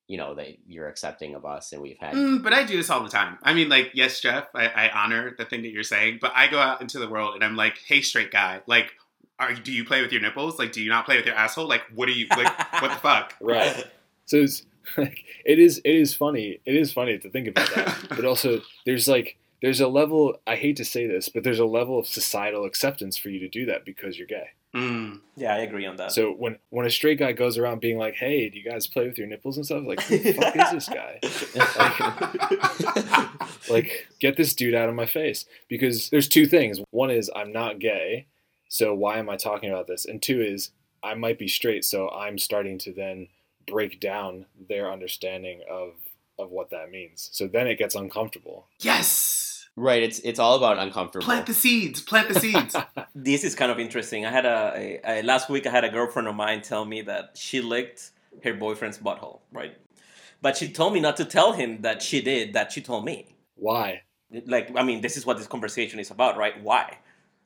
you 0.07 0.17
know, 0.17 0.35
that 0.35 0.57
you're 0.67 0.89
accepting 0.89 1.35
of 1.35 1.45
us, 1.45 1.73
and 1.73 1.83
we've 1.83 1.99
had. 1.99 2.15
Mm, 2.15 2.43
but 2.43 2.53
I 2.53 2.65
do 2.65 2.77
this 2.77 2.89
all 2.91 3.03
the 3.03 3.11
time. 3.11 3.39
I 3.43 3.53
mean, 3.55 3.69
like, 3.69 3.91
yes, 3.95 4.21
Jeff, 4.21 4.49
I, 4.55 4.67
I 4.69 4.91
honor 4.91 5.35
the 5.37 5.45
thing 5.45 5.63
that 5.63 5.69
you're 5.71 5.83
saying, 5.83 6.19
but 6.21 6.33
I 6.35 6.47
go 6.49 6.59
out 6.59 6.81
into 6.81 6.99
the 6.99 7.09
world 7.09 7.35
and 7.35 7.45
I'm 7.45 7.57
like, 7.57 7.79
hey, 7.87 8.01
straight 8.01 8.31
guy, 8.31 8.61
like, 8.67 8.93
are 9.39 9.55
do 9.55 9.71
you 9.71 9.85
play 9.85 10.03
with 10.03 10.11
your 10.11 10.21
nipples? 10.21 10.59
Like, 10.59 10.73
do 10.73 10.83
you 10.83 10.89
not 10.89 11.05
play 11.05 11.17
with 11.17 11.27
your 11.27 11.35
asshole? 11.37 11.69
Like, 11.69 11.83
what 11.95 12.07
do 12.07 12.13
you 12.13 12.27
like? 12.31 12.83
what 12.83 12.91
the 12.91 12.97
fuck? 13.03 13.35
Right. 13.41 13.85
So 14.27 14.37
it's 14.43 14.67
like 14.99 15.25
it 15.47 15.59
is 15.59 15.79
it 15.87 15.95
is 15.95 16.15
funny. 16.15 16.61
It 16.67 16.75
is 16.77 16.93
funny 16.93 17.19
to 17.19 17.31
think 17.31 17.49
about 17.49 17.75
that. 17.75 18.09
but 18.11 18.27
also 18.27 18.61
there's 18.85 19.09
like 19.09 19.39
there's 19.63 19.81
a 19.81 19.89
level 19.89 20.37
I 20.47 20.57
hate 20.57 20.77
to 20.77 20.85
say 20.85 21.07
this, 21.07 21.31
but 21.31 21.45
there's 21.45 21.59
a 21.61 21.65
level 21.65 21.99
of 21.99 22.07
societal 22.07 22.67
acceptance 22.67 23.17
for 23.17 23.31
you 23.31 23.39
to 23.41 23.49
do 23.49 23.65
that 23.67 23.87
because 23.87 24.19
you're 24.19 24.27
gay. 24.27 24.49
Mm. 24.75 25.21
Yeah, 25.37 25.55
I 25.55 25.59
agree 25.61 25.87
on 25.87 25.97
that. 25.97 26.13
So 26.13 26.33
when 26.33 26.59
when 26.71 26.85
a 26.87 26.91
straight 26.91 27.19
guy 27.19 27.33
goes 27.33 27.57
around 27.57 27.81
being 27.81 27.97
like, 27.97 28.15
"Hey, 28.15 28.51
do 28.51 28.59
you 28.59 28.71
guys 28.71 28.87
play 28.87 29.07
with 29.09 29.17
your 29.17 29.27
nipples 29.27 29.57
and 29.57 29.65
stuff?" 29.65 29.85
Like, 29.87 30.03
who 30.03 30.19
the 30.19 30.33
fuck 30.35 30.57
is 30.57 30.71
this 30.73 30.89
guy? 30.91 31.19
Like, 33.71 34.07
get 34.21 34.37
this 34.37 34.55
dude 34.55 34.75
out 34.75 34.89
of 34.89 34.95
my 34.95 35.07
face. 35.07 35.47
Because 35.69 36.11
there's 36.11 36.29
two 36.29 36.47
things. 36.47 36.81
One 36.91 37.11
is 37.11 37.31
I'm 37.35 37.53
not 37.53 37.79
gay, 37.79 38.27
so 38.69 38.95
why 38.95 39.19
am 39.19 39.31
I 39.31 39.37
talking 39.37 39.71
about 39.71 39.87
this? 39.87 40.05
And 40.05 40.21
two 40.21 40.41
is 40.43 40.71
I 41.03 41.15
might 41.15 41.39
be 41.39 41.49
straight, 41.49 41.85
so 41.85 42.11
I'm 42.11 42.39
starting 42.39 42.79
to 42.79 42.93
then 42.93 43.29
break 43.67 44.01
down 44.01 44.47
their 44.69 44.93
understanding 44.93 45.63
of 45.71 45.95
of 46.39 46.51
what 46.51 46.71
that 46.71 46.91
means. 46.91 47.31
So 47.33 47.47
then 47.49 47.67
it 47.67 47.79
gets 47.79 47.95
uncomfortable. 47.95 48.67
Yes, 48.81 49.48
Right. 49.79 50.03
It's 50.03 50.19
it's 50.21 50.41
all 50.41 50.57
about 50.57 50.79
uncomfortable. 50.79 51.25
plant 51.25 51.47
the 51.47 51.55
seeds. 51.55 52.01
Plant 52.01 52.29
the 52.29 52.41
seeds. 52.41 52.75
this 53.15 53.45
is 53.45 53.55
kind 53.55 53.71
of 53.71 53.79
interesting. 53.79 54.27
I 54.27 54.31
had 54.31 54.45
a, 54.45 55.01
a, 55.05 55.21
a 55.21 55.23
last 55.23 55.49
week. 55.49 55.67
I 55.67 55.71
had 55.71 55.85
a 55.85 55.89
girlfriend 55.89 56.27
of 56.27 56.35
mine 56.35 56.63
tell 56.63 56.85
me 56.85 57.03
that 57.03 57.37
she 57.37 57.61
licked 57.61 58.11
her 58.43 58.55
boyfriend's 58.55 58.99
butthole, 58.99 59.41
right? 59.53 59.77
But 60.43 60.57
she 60.57 60.69
told 60.69 60.95
me 60.95 61.01
not 61.01 61.17
to 61.19 61.25
tell 61.25 61.53
him 61.53 61.83
that 61.83 62.03
she 62.03 62.21
did. 62.21 62.55
That 62.55 62.73
she 62.73 62.81
told 62.81 63.05
me. 63.05 63.37
Why? 63.55 64.03
Like, 64.47 64.77
I 64.77 64.83
mean, 64.83 65.01
this 65.01 65.17
is 65.17 65.25
what 65.25 65.39
this 65.39 65.47
conversation 65.47 66.01
is 66.01 66.11
about, 66.11 66.37
right? 66.37 66.61
Why? 66.63 66.99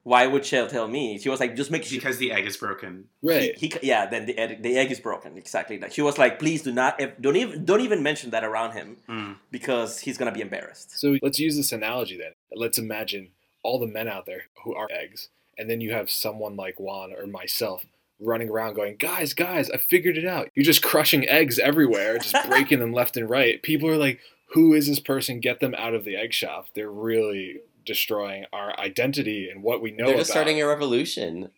Why 0.05 0.27
would 0.27 0.45
she 0.45 0.57
tell 0.67 0.89
me? 0.89 1.19
She 1.19 1.29
was 1.29 1.39
like, 1.39 1.55
just 1.55 1.71
make 1.71 1.85
sure. 1.85 1.97
because 1.99 2.19
the 2.19 2.33
egg 2.33 2.45
is 2.47 2.57
broken. 2.57 3.05
Right. 3.23 3.57
He, 3.57 3.69
he, 3.69 3.87
yeah, 3.87 4.07
then 4.07 4.27
the 4.27 4.37
egg, 4.37 4.63
the 4.63 4.77
egg 4.77 4.91
is 4.91 4.99
broken. 4.99 5.37
Exactly. 5.37 5.79
Like 5.79 5.93
she 5.93 6.03
was 6.03 6.19
like, 6.19 6.39
please 6.41 6.63
do 6.63 6.73
not, 6.73 7.01
if, 7.01 7.21
don't 7.21 7.37
even, 7.37 7.65
don't 7.65 7.81
even 7.83 8.03
mention 8.03 8.31
that 8.31 8.43
around 8.45 8.73
him 8.73 8.97
Mm. 9.09 9.37
because 9.53 10.01
he's 10.01 10.19
gonna 10.19 10.33
be 10.33 10.41
embarrassed. 10.41 10.99
So 10.99 11.17
let's 11.23 11.39
use 11.39 11.57
this 11.57 11.71
analogy 11.71 12.17
then. 12.19 12.33
Let's 12.53 12.79
imagine 12.79 13.29
all 13.63 13.79
the 13.79 13.87
men 13.87 14.09
out 14.09 14.27
there 14.27 14.45
who 14.65 14.75
are 14.75 14.89
eggs, 14.91 15.29
and 15.57 15.71
then 15.71 15.81
you 15.81 15.93
have 15.93 16.11
someone 16.11 16.57
like 16.57 16.81
Juan 16.81 17.13
or 17.13 17.27
myself 17.29 17.85
running 18.21 18.49
around 18.49 18.75
going, 18.75 18.97
Guys, 18.97 19.35
guys, 19.35 19.71
I 19.71 19.77
figured 19.77 20.19
it 20.19 20.27
out. 20.27 20.49
You're 20.55 20.65
just 20.65 20.83
crushing 20.83 21.29
eggs 21.29 21.61
everywhere, 21.61 22.19
just 22.19 22.35
breaking 22.49 22.81
them 22.81 22.93
left 22.93 23.17
and 23.17 23.31
right. 23.31 23.63
People 23.63 23.89
are 23.89 23.97
like, 23.97 24.19
Who 24.55 24.75
is 24.75 24.89
this 24.89 24.99
person? 25.01 25.39
Get 25.39 25.61
them 25.61 25.75
out 25.79 25.95
of 25.95 26.05
the 26.05 26.17
egg 26.17 26.33
shop. 26.33 26.67
They're 26.75 26.91
really 26.91 27.61
destroying 27.85 28.45
our 28.53 28.79
identity 28.79 29.49
and 29.51 29.63
what 29.63 29.81
we 29.83 29.91
know 29.91 30.07
They're 30.07 30.17
just 30.19 30.31
about. 30.31 30.41
starting 30.41 30.61
a 30.63 30.67
revolution. 30.67 31.51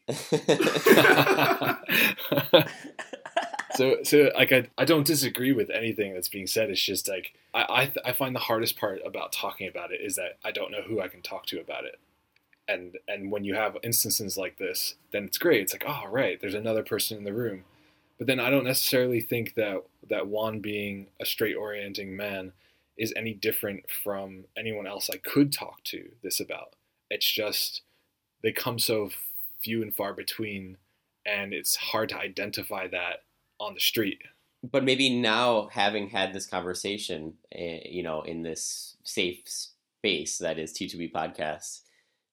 so 3.74 3.96
so 4.02 4.30
like 4.34 4.52
I, 4.52 4.68
I 4.78 4.84
don't 4.84 5.06
disagree 5.06 5.52
with 5.52 5.70
anything 5.70 6.14
that's 6.14 6.28
being 6.28 6.46
said 6.46 6.70
it's 6.70 6.82
just 6.82 7.08
like 7.08 7.34
I, 7.52 7.90
I 8.04 8.10
I 8.10 8.12
find 8.12 8.34
the 8.34 8.40
hardest 8.40 8.76
part 8.78 9.00
about 9.04 9.32
talking 9.32 9.68
about 9.68 9.92
it 9.92 10.00
is 10.00 10.16
that 10.16 10.38
I 10.44 10.50
don't 10.52 10.70
know 10.70 10.82
who 10.86 11.00
I 11.00 11.08
can 11.08 11.22
talk 11.22 11.46
to 11.46 11.60
about 11.60 11.84
it 11.84 11.98
and 12.68 12.96
and 13.08 13.30
when 13.30 13.44
you 13.44 13.54
have 13.54 13.76
instances 13.82 14.36
like 14.36 14.58
this 14.58 14.94
then 15.12 15.24
it's 15.24 15.38
great 15.38 15.62
it's 15.62 15.72
like 15.72 15.84
oh 15.86 16.04
right 16.08 16.40
there's 16.40 16.54
another 16.54 16.82
person 16.82 17.18
in 17.18 17.24
the 17.24 17.32
room 17.32 17.64
but 18.18 18.26
then 18.26 18.38
I 18.38 18.50
don't 18.50 18.64
necessarily 18.64 19.20
think 19.20 19.54
that 19.54 19.82
that 20.08 20.28
Juan 20.28 20.60
being 20.60 21.08
a 21.20 21.26
straight 21.26 21.56
orienting 21.56 22.16
man 22.16 22.52
is 22.96 23.12
any 23.16 23.34
different 23.34 23.90
from 23.90 24.44
anyone 24.56 24.86
else 24.86 25.10
I 25.10 25.16
could 25.18 25.52
talk 25.52 25.82
to 25.84 26.10
this 26.22 26.40
about 26.40 26.74
it's 27.10 27.30
just 27.30 27.82
they 28.42 28.52
come 28.52 28.78
so 28.78 29.10
few 29.62 29.82
and 29.82 29.94
far 29.94 30.12
between 30.14 30.76
and 31.26 31.52
it's 31.54 31.76
hard 31.76 32.10
to 32.10 32.18
identify 32.18 32.86
that 32.88 33.24
on 33.58 33.74
the 33.74 33.80
street. 33.80 34.20
but 34.62 34.84
maybe 34.84 35.08
now 35.20 35.68
having 35.72 36.08
had 36.10 36.32
this 36.32 36.46
conversation 36.46 37.34
eh, 37.52 37.80
you 37.86 38.02
know 38.02 38.22
in 38.22 38.42
this 38.42 38.96
safe 39.04 39.42
space 39.46 40.38
that 40.38 40.58
is 40.58 40.72
t2b 40.72 41.12
podcast 41.12 41.80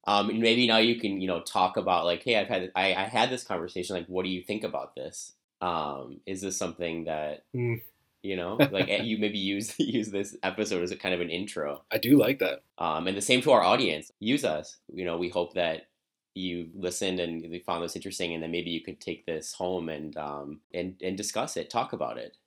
um, 0.07 0.29
and 0.29 0.39
maybe 0.39 0.67
now 0.67 0.77
you 0.77 0.99
can 0.99 1.21
you 1.21 1.27
know 1.27 1.41
talk 1.41 1.77
about 1.77 2.05
like 2.05 2.23
hey 2.23 2.37
i've 2.37 2.47
had 2.47 2.71
I, 2.75 2.93
I 2.93 3.03
had 3.03 3.29
this 3.29 3.43
conversation 3.43 3.95
like 3.95 4.07
what 4.07 4.23
do 4.23 4.29
you 4.29 4.41
think 4.43 4.63
about 4.63 4.95
this 4.95 5.33
um, 5.61 6.21
is 6.25 6.41
this 6.41 6.57
something 6.57 7.05
that 7.05 7.43
Hmm. 7.53 7.75
You 8.23 8.35
know? 8.35 8.57
Like 8.71 8.89
eh, 8.89 9.01
you 9.03 9.17
maybe 9.17 9.39
use 9.39 9.75
use 9.79 10.09
this 10.09 10.35
episode 10.43 10.83
as 10.83 10.91
a 10.91 10.97
kind 10.97 11.13
of 11.13 11.21
an 11.21 11.29
intro. 11.29 11.83
I 11.91 11.97
do 11.97 12.17
like 12.17 12.39
that. 12.39 12.63
um, 12.77 13.07
and 13.07 13.17
the 13.17 13.21
same 13.21 13.41
to 13.41 13.51
our 13.51 13.63
audience. 13.63 14.11
Use 14.19 14.45
us. 14.45 14.77
You 14.93 15.05
know 15.05 15.17
we 15.17 15.29
hope 15.29 15.53
that 15.55 15.87
you 16.33 16.69
listened 16.73 17.19
and 17.19 17.41
you 17.41 17.59
found 17.59 17.83
this 17.83 17.95
interesting 17.95 18.33
and 18.33 18.41
then 18.41 18.51
maybe 18.51 18.69
you 18.69 18.81
could 18.81 19.01
take 19.01 19.25
this 19.25 19.53
home 19.53 19.89
and 19.89 20.15
um, 20.17 20.61
and 20.73 20.95
and 21.01 21.17
discuss 21.17 21.57
it 21.57 21.69
talk 21.69 21.93
about 21.93 22.17
it. 22.17 22.37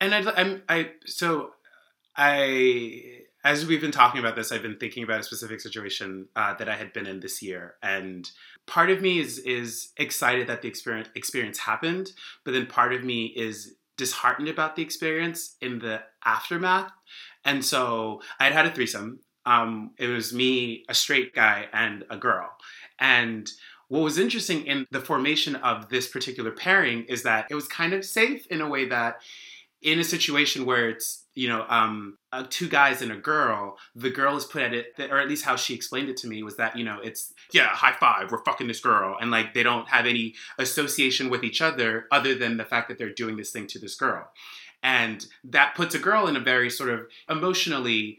And 0.00 0.14
I, 0.14 0.32
I'm, 0.36 0.62
I, 0.68 0.90
so 1.06 1.50
I, 2.16 3.22
as 3.44 3.66
we've 3.66 3.80
been 3.80 3.90
talking 3.90 4.20
about 4.20 4.36
this, 4.36 4.52
I've 4.52 4.62
been 4.62 4.78
thinking 4.78 5.02
about 5.02 5.20
a 5.20 5.24
specific 5.24 5.60
situation 5.60 6.28
uh, 6.36 6.54
that 6.54 6.68
I 6.68 6.76
had 6.76 6.92
been 6.92 7.06
in 7.06 7.20
this 7.20 7.42
year, 7.42 7.74
and 7.82 8.30
part 8.66 8.90
of 8.90 9.00
me 9.00 9.18
is 9.18 9.38
is 9.38 9.92
excited 9.96 10.46
that 10.46 10.62
the 10.62 10.68
experience 10.68 11.08
experience 11.14 11.58
happened, 11.58 12.12
but 12.44 12.52
then 12.52 12.66
part 12.66 12.92
of 12.92 13.04
me 13.04 13.26
is 13.26 13.74
disheartened 13.98 14.48
about 14.48 14.76
the 14.76 14.82
experience 14.82 15.56
in 15.60 15.80
the 15.80 16.00
aftermath. 16.24 16.90
And 17.44 17.64
so 17.64 18.22
I 18.40 18.44
had 18.44 18.54
had 18.54 18.66
a 18.66 18.70
threesome. 18.70 19.20
Um, 19.44 19.90
it 19.98 20.06
was 20.06 20.32
me, 20.32 20.84
a 20.88 20.94
straight 20.94 21.34
guy, 21.34 21.66
and 21.72 22.04
a 22.10 22.16
girl, 22.16 22.50
and 22.98 23.50
what 23.88 24.00
was 24.00 24.18
interesting 24.18 24.66
in 24.66 24.86
the 24.90 25.00
formation 25.00 25.56
of 25.56 25.88
this 25.88 26.08
particular 26.08 26.50
pairing 26.50 27.04
is 27.04 27.22
that 27.22 27.46
it 27.50 27.54
was 27.54 27.66
kind 27.66 27.94
of 27.94 28.04
safe 28.04 28.46
in 28.48 28.60
a 28.60 28.68
way 28.68 28.86
that 28.86 29.22
in 29.80 29.98
a 29.98 30.04
situation 30.04 30.66
where 30.66 30.90
it's 30.90 31.24
you 31.38 31.48
know 31.48 31.64
um, 31.68 32.18
uh, 32.32 32.44
two 32.50 32.68
guys 32.68 33.00
and 33.00 33.12
a 33.12 33.16
girl 33.16 33.76
the 33.94 34.10
girl 34.10 34.36
is 34.36 34.44
put 34.44 34.60
at 34.60 34.74
it 34.74 34.92
or 35.08 35.18
at 35.18 35.28
least 35.28 35.44
how 35.44 35.54
she 35.54 35.72
explained 35.72 36.08
it 36.08 36.16
to 36.16 36.26
me 36.26 36.42
was 36.42 36.56
that 36.56 36.76
you 36.76 36.84
know 36.84 36.98
it's 37.00 37.32
yeah 37.52 37.68
high 37.68 37.92
five 37.92 38.32
we're 38.32 38.42
fucking 38.42 38.66
this 38.66 38.80
girl 38.80 39.16
and 39.20 39.30
like 39.30 39.54
they 39.54 39.62
don't 39.62 39.88
have 39.88 40.04
any 40.04 40.34
association 40.58 41.30
with 41.30 41.44
each 41.44 41.62
other 41.62 42.06
other 42.10 42.34
than 42.34 42.56
the 42.56 42.64
fact 42.64 42.88
that 42.88 42.98
they're 42.98 43.14
doing 43.14 43.36
this 43.36 43.52
thing 43.52 43.68
to 43.68 43.78
this 43.78 43.94
girl 43.94 44.28
and 44.82 45.26
that 45.44 45.76
puts 45.76 45.94
a 45.94 45.98
girl 45.98 46.26
in 46.26 46.34
a 46.34 46.40
very 46.40 46.68
sort 46.68 46.90
of 46.90 47.06
emotionally 47.30 48.18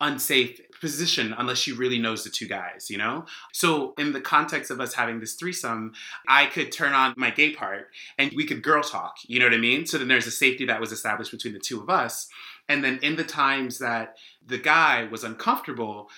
unsafe 0.00 0.60
position 0.80 1.34
unless 1.36 1.58
she 1.58 1.72
really 1.72 1.98
knows 1.98 2.24
the 2.24 2.30
two 2.30 2.48
guys, 2.48 2.88
you 2.88 2.96
know? 2.96 3.26
So, 3.52 3.94
in 3.98 4.12
the 4.12 4.20
context 4.20 4.70
of 4.70 4.80
us 4.80 4.94
having 4.94 5.20
this 5.20 5.34
threesome, 5.34 5.92
I 6.26 6.46
could 6.46 6.72
turn 6.72 6.94
on 6.94 7.14
my 7.16 7.30
gay 7.30 7.52
part 7.52 7.88
and 8.18 8.32
we 8.34 8.46
could 8.46 8.62
girl 8.62 8.82
talk, 8.82 9.16
you 9.26 9.38
know 9.38 9.46
what 9.46 9.54
I 9.54 9.58
mean? 9.58 9.86
So 9.86 9.98
then 9.98 10.08
there's 10.08 10.26
a 10.26 10.32
safety 10.32 10.64
that 10.66 10.80
was 10.80 10.92
established 10.92 11.30
between 11.30 11.52
the 11.52 11.60
two 11.60 11.80
of 11.80 11.90
us. 11.90 12.28
And 12.70 12.84
then 12.84 13.00
in 13.02 13.16
the 13.16 13.24
times 13.24 13.78
that 13.80 14.16
the 14.46 14.56
guy 14.56 15.08
was 15.10 15.24
uncomfortable, 15.24 16.08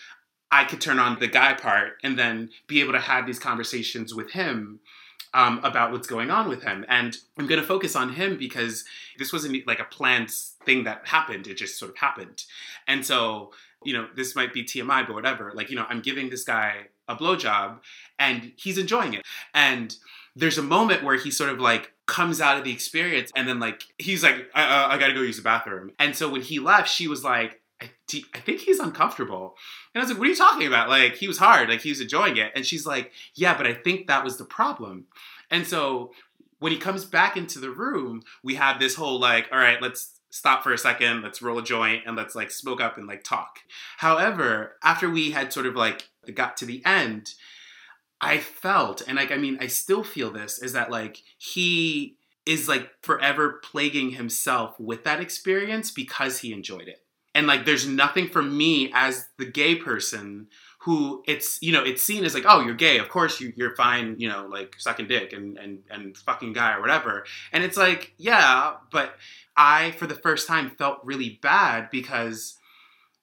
I 0.50 0.64
could 0.64 0.82
turn 0.82 0.98
on 0.98 1.18
the 1.18 1.26
guy 1.26 1.54
part 1.54 1.94
and 2.02 2.18
then 2.18 2.50
be 2.66 2.82
able 2.82 2.92
to 2.92 3.00
have 3.00 3.26
these 3.26 3.38
conversations 3.38 4.14
with 4.14 4.32
him 4.32 4.80
um, 5.32 5.60
about 5.64 5.92
what's 5.92 6.06
going 6.06 6.30
on 6.30 6.50
with 6.50 6.62
him. 6.62 6.84
And 6.90 7.16
I'm 7.38 7.46
going 7.46 7.58
to 7.58 7.66
focus 7.66 7.96
on 7.96 8.12
him 8.12 8.36
because 8.36 8.84
this 9.16 9.32
wasn't 9.32 9.66
like 9.66 9.80
a 9.80 9.84
planned 9.84 10.30
thing 10.30 10.84
that 10.84 11.06
happened. 11.06 11.46
It 11.46 11.56
just 11.56 11.78
sort 11.78 11.92
of 11.92 11.96
happened. 11.96 12.44
And 12.86 13.06
so, 13.06 13.52
you 13.82 13.94
know, 13.94 14.08
this 14.14 14.36
might 14.36 14.52
be 14.52 14.62
TMI, 14.62 15.06
but 15.06 15.14
whatever. 15.14 15.52
Like, 15.54 15.70
you 15.70 15.76
know, 15.76 15.86
I'm 15.88 16.02
giving 16.02 16.28
this 16.28 16.44
guy 16.44 16.88
a 17.08 17.16
blowjob 17.16 17.78
and 18.18 18.52
he's 18.56 18.76
enjoying 18.76 19.14
it. 19.14 19.22
And 19.54 19.96
there's 20.36 20.58
a 20.58 20.62
moment 20.62 21.02
where 21.02 21.16
he 21.16 21.30
sort 21.30 21.48
of 21.48 21.60
like 21.60 21.92
comes 22.06 22.40
out 22.40 22.58
of 22.58 22.64
the 22.64 22.72
experience 22.72 23.30
and 23.36 23.46
then 23.48 23.60
like 23.60 23.82
he's 23.98 24.22
like, 24.22 24.50
I, 24.54 24.64
I, 24.64 24.94
I 24.94 24.98
gotta 24.98 25.14
go 25.14 25.20
use 25.20 25.36
the 25.36 25.42
bathroom. 25.42 25.92
And 25.98 26.16
so 26.16 26.28
when 26.28 26.42
he 26.42 26.58
left, 26.58 26.88
she 26.88 27.08
was 27.08 27.22
like, 27.24 27.60
I, 27.80 27.90
I 28.34 28.38
think 28.38 28.60
he's 28.60 28.78
uncomfortable. 28.78 29.56
And 29.94 30.00
I 30.00 30.04
was 30.04 30.10
like, 30.10 30.18
what 30.18 30.26
are 30.26 30.30
you 30.30 30.36
talking 30.36 30.66
about? 30.66 30.88
Like, 30.88 31.16
he 31.16 31.28
was 31.28 31.38
hard, 31.38 31.68
like, 31.68 31.80
he 31.80 31.90
was 31.90 32.00
enjoying 32.00 32.36
it. 32.36 32.52
And 32.54 32.64
she's 32.64 32.86
like, 32.86 33.12
yeah, 33.34 33.56
but 33.56 33.66
I 33.66 33.74
think 33.74 34.06
that 34.06 34.24
was 34.24 34.36
the 34.36 34.44
problem. 34.44 35.06
And 35.50 35.66
so 35.66 36.12
when 36.58 36.72
he 36.72 36.78
comes 36.78 37.04
back 37.04 37.36
into 37.36 37.58
the 37.58 37.70
room, 37.70 38.22
we 38.42 38.54
have 38.54 38.78
this 38.78 38.94
whole, 38.94 39.18
like, 39.18 39.48
all 39.50 39.58
right, 39.58 39.82
let's 39.82 40.20
stop 40.30 40.62
for 40.62 40.72
a 40.72 40.78
second, 40.78 41.22
let's 41.22 41.42
roll 41.42 41.58
a 41.58 41.62
joint, 41.62 42.04
and 42.06 42.16
let's, 42.16 42.34
like, 42.34 42.50
smoke 42.50 42.80
up 42.80 42.96
and, 42.96 43.06
like, 43.06 43.24
talk. 43.24 43.58
However, 43.98 44.76
after 44.82 45.10
we 45.10 45.32
had 45.32 45.52
sort 45.52 45.66
of, 45.66 45.74
like, 45.74 46.08
got 46.34 46.56
to 46.58 46.64
the 46.64 46.82
end, 46.86 47.34
I 48.22 48.38
felt, 48.38 49.02
and, 49.06 49.16
like, 49.16 49.32
I 49.32 49.36
mean, 49.36 49.58
I 49.60 49.66
still 49.66 50.04
feel 50.04 50.30
this, 50.30 50.62
is 50.62 50.72
that, 50.72 50.90
like, 50.90 51.18
he 51.38 52.16
is, 52.46 52.68
like, 52.68 52.88
forever 53.02 53.60
plaguing 53.62 54.12
himself 54.12 54.78
with 54.78 55.04
that 55.04 55.20
experience 55.20 55.90
because 55.90 56.38
he 56.38 56.52
enjoyed 56.52 56.88
it. 56.88 57.02
And 57.34 57.46
like, 57.46 57.64
there's 57.64 57.86
nothing 57.86 58.28
for 58.28 58.42
me 58.42 58.92
as 58.94 59.26
the 59.38 59.46
gay 59.46 59.74
person 59.74 60.48
who 60.84 61.22
it's 61.28 61.62
you 61.62 61.72
know 61.72 61.84
it's 61.84 62.02
seen 62.02 62.24
as 62.24 62.34
like 62.34 62.44
oh 62.46 62.60
you're 62.60 62.74
gay 62.74 62.98
of 62.98 63.08
course 63.08 63.40
you, 63.40 63.52
you're 63.56 63.74
fine 63.76 64.16
you 64.18 64.28
know 64.28 64.48
like 64.50 64.74
sucking 64.78 65.06
dick 65.06 65.32
and, 65.32 65.56
and 65.56 65.78
and 65.90 66.16
fucking 66.16 66.52
guy 66.52 66.74
or 66.74 66.80
whatever 66.80 67.24
and 67.52 67.62
it's 67.62 67.76
like 67.76 68.14
yeah 68.18 68.74
but 68.90 69.14
i 69.56 69.92
for 69.92 70.08
the 70.08 70.14
first 70.14 70.48
time 70.48 70.70
felt 70.70 70.98
really 71.04 71.38
bad 71.40 71.88
because 71.92 72.58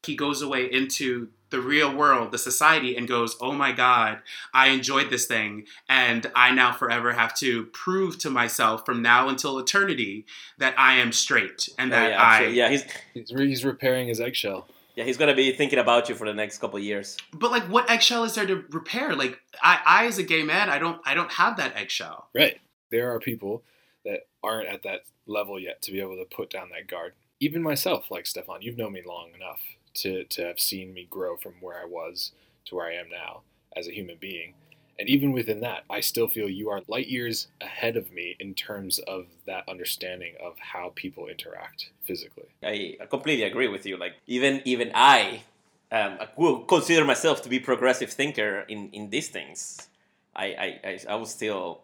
he 0.04 0.16
goes 0.16 0.42
away 0.42 0.72
into 0.72 1.28
the 1.50 1.60
real 1.62 1.94
world 1.96 2.32
the 2.32 2.38
society 2.38 2.96
and 2.96 3.08
goes 3.08 3.36
oh 3.42 3.52
my 3.52 3.72
god 3.72 4.20
i 4.54 4.68
enjoyed 4.68 5.10
this 5.10 5.26
thing 5.26 5.66
and 5.88 6.32
i 6.36 6.52
now 6.52 6.72
forever 6.72 7.14
have 7.14 7.36
to 7.36 7.66
prove 7.68 8.18
to 8.20 8.30
myself 8.30 8.86
from 8.86 9.02
now 9.02 9.28
until 9.30 9.58
eternity 9.60 10.26
that 10.58 10.74
i 10.78 10.94
am 10.96 11.12
straight 11.12 11.70
and 11.78 11.92
Oh, 11.92 11.96
that 11.96 12.10
yeah, 12.12 12.22
i 12.22 12.26
absolutely. 12.36 12.58
yeah, 12.58 12.70
he's 12.70 12.84
He's, 13.14 13.32
re- 13.34 13.48
he's 13.48 13.66
repairing 13.66 14.08
his 14.08 14.20
eggshell. 14.22 14.68
yeah 14.96 15.04
he's 15.04 15.18
gonna 15.18 15.36
be 15.36 15.52
thinking 15.54 15.80
about 15.80 16.10
you 16.10 16.16
for 16.16 16.28
the 16.28 16.34
next 16.34 16.60
couple 16.60 16.78
of 16.78 16.84
years. 16.84 17.18
but 17.34 17.52
like 17.52 17.64
what 17.64 17.90
eggshell 17.90 18.24
is 18.24 18.36
there 18.36 18.46
to 18.46 18.64
repair 18.72 19.16
like 19.16 19.40
i 19.62 19.80
i 19.86 20.06
as 20.06 20.18
a 20.18 20.24
gay 20.24 20.44
man 20.44 20.70
i 20.70 20.78
don't 20.78 21.02
i 21.06 21.14
don't 21.14 21.32
have 21.34 21.58
that 21.58 21.76
eggshell 21.76 22.28
Right. 22.36 22.60
There 22.92 23.14
are 23.14 23.20
people 23.20 23.64
that 24.04 24.22
aren't 24.44 24.68
at 24.68 24.82
that 24.84 25.02
level 25.28 25.60
yet 25.60 25.82
to 25.84 25.92
be 25.92 26.00
able 26.02 26.16
to 26.18 26.26
put 26.26 26.50
down 26.50 26.70
that 26.70 26.88
guard. 26.88 27.14
Even 27.40 27.62
myself, 27.62 28.10
like 28.10 28.26
Stefan, 28.26 28.64
you've 28.64 28.78
known 28.78 28.94
me 28.94 29.04
long 29.06 29.30
enough 29.36 29.62
to, 29.95 30.23
to 30.25 30.45
have 30.45 30.60
seen 30.60 30.93
me 30.93 31.08
grow 31.10 31.38
from 31.38 31.54
where 31.62 31.80
I 31.82 31.86
was 31.86 32.32
to 32.65 32.75
where 32.75 32.88
I 32.88 32.93
am 32.93 33.10
now 33.10 33.41
as 33.75 33.88
a 33.88 33.91
human 33.91 34.17
being. 34.19 34.54
And 34.99 35.08
even 35.08 35.32
within 35.32 35.62
that, 35.62 35.86
I 35.89 36.02
still 36.02 36.28
feel 36.28 36.49
you 36.49 36.69
are 36.69 36.82
light 36.89 37.08
years 37.08 37.47
ahead 37.62 37.95
of 37.95 38.12
me 38.12 38.36
in 38.38 38.54
terms 38.54 38.99
of 38.99 39.28
that 39.45 39.63
understanding 39.69 40.34
of 40.43 40.60
how 40.60 40.91
people 40.93 41.28
interact 41.28 41.89
physically. 42.04 42.49
I, 42.62 42.97
completely 43.10 43.45
agree 43.45 43.69
with 43.69 43.86
you. 43.86 43.95
Like 43.95 44.15
even 44.28 44.62
even 44.65 44.91
I, 44.93 45.43
um, 45.89 46.17
I 46.19 46.28
will 46.36 46.60
consider 46.63 47.06
myself 47.06 47.41
to 47.43 47.49
be 47.49 47.58
a 47.58 47.62
progressive 47.62 48.12
thinker 48.12 48.65
in 48.67 48.89
in 48.91 49.10
these 49.10 49.30
things. 49.30 49.88
I 50.36 50.45
I 50.45 50.80
I, 50.84 50.99
I 51.12 51.15
will 51.15 51.25
still 51.25 51.82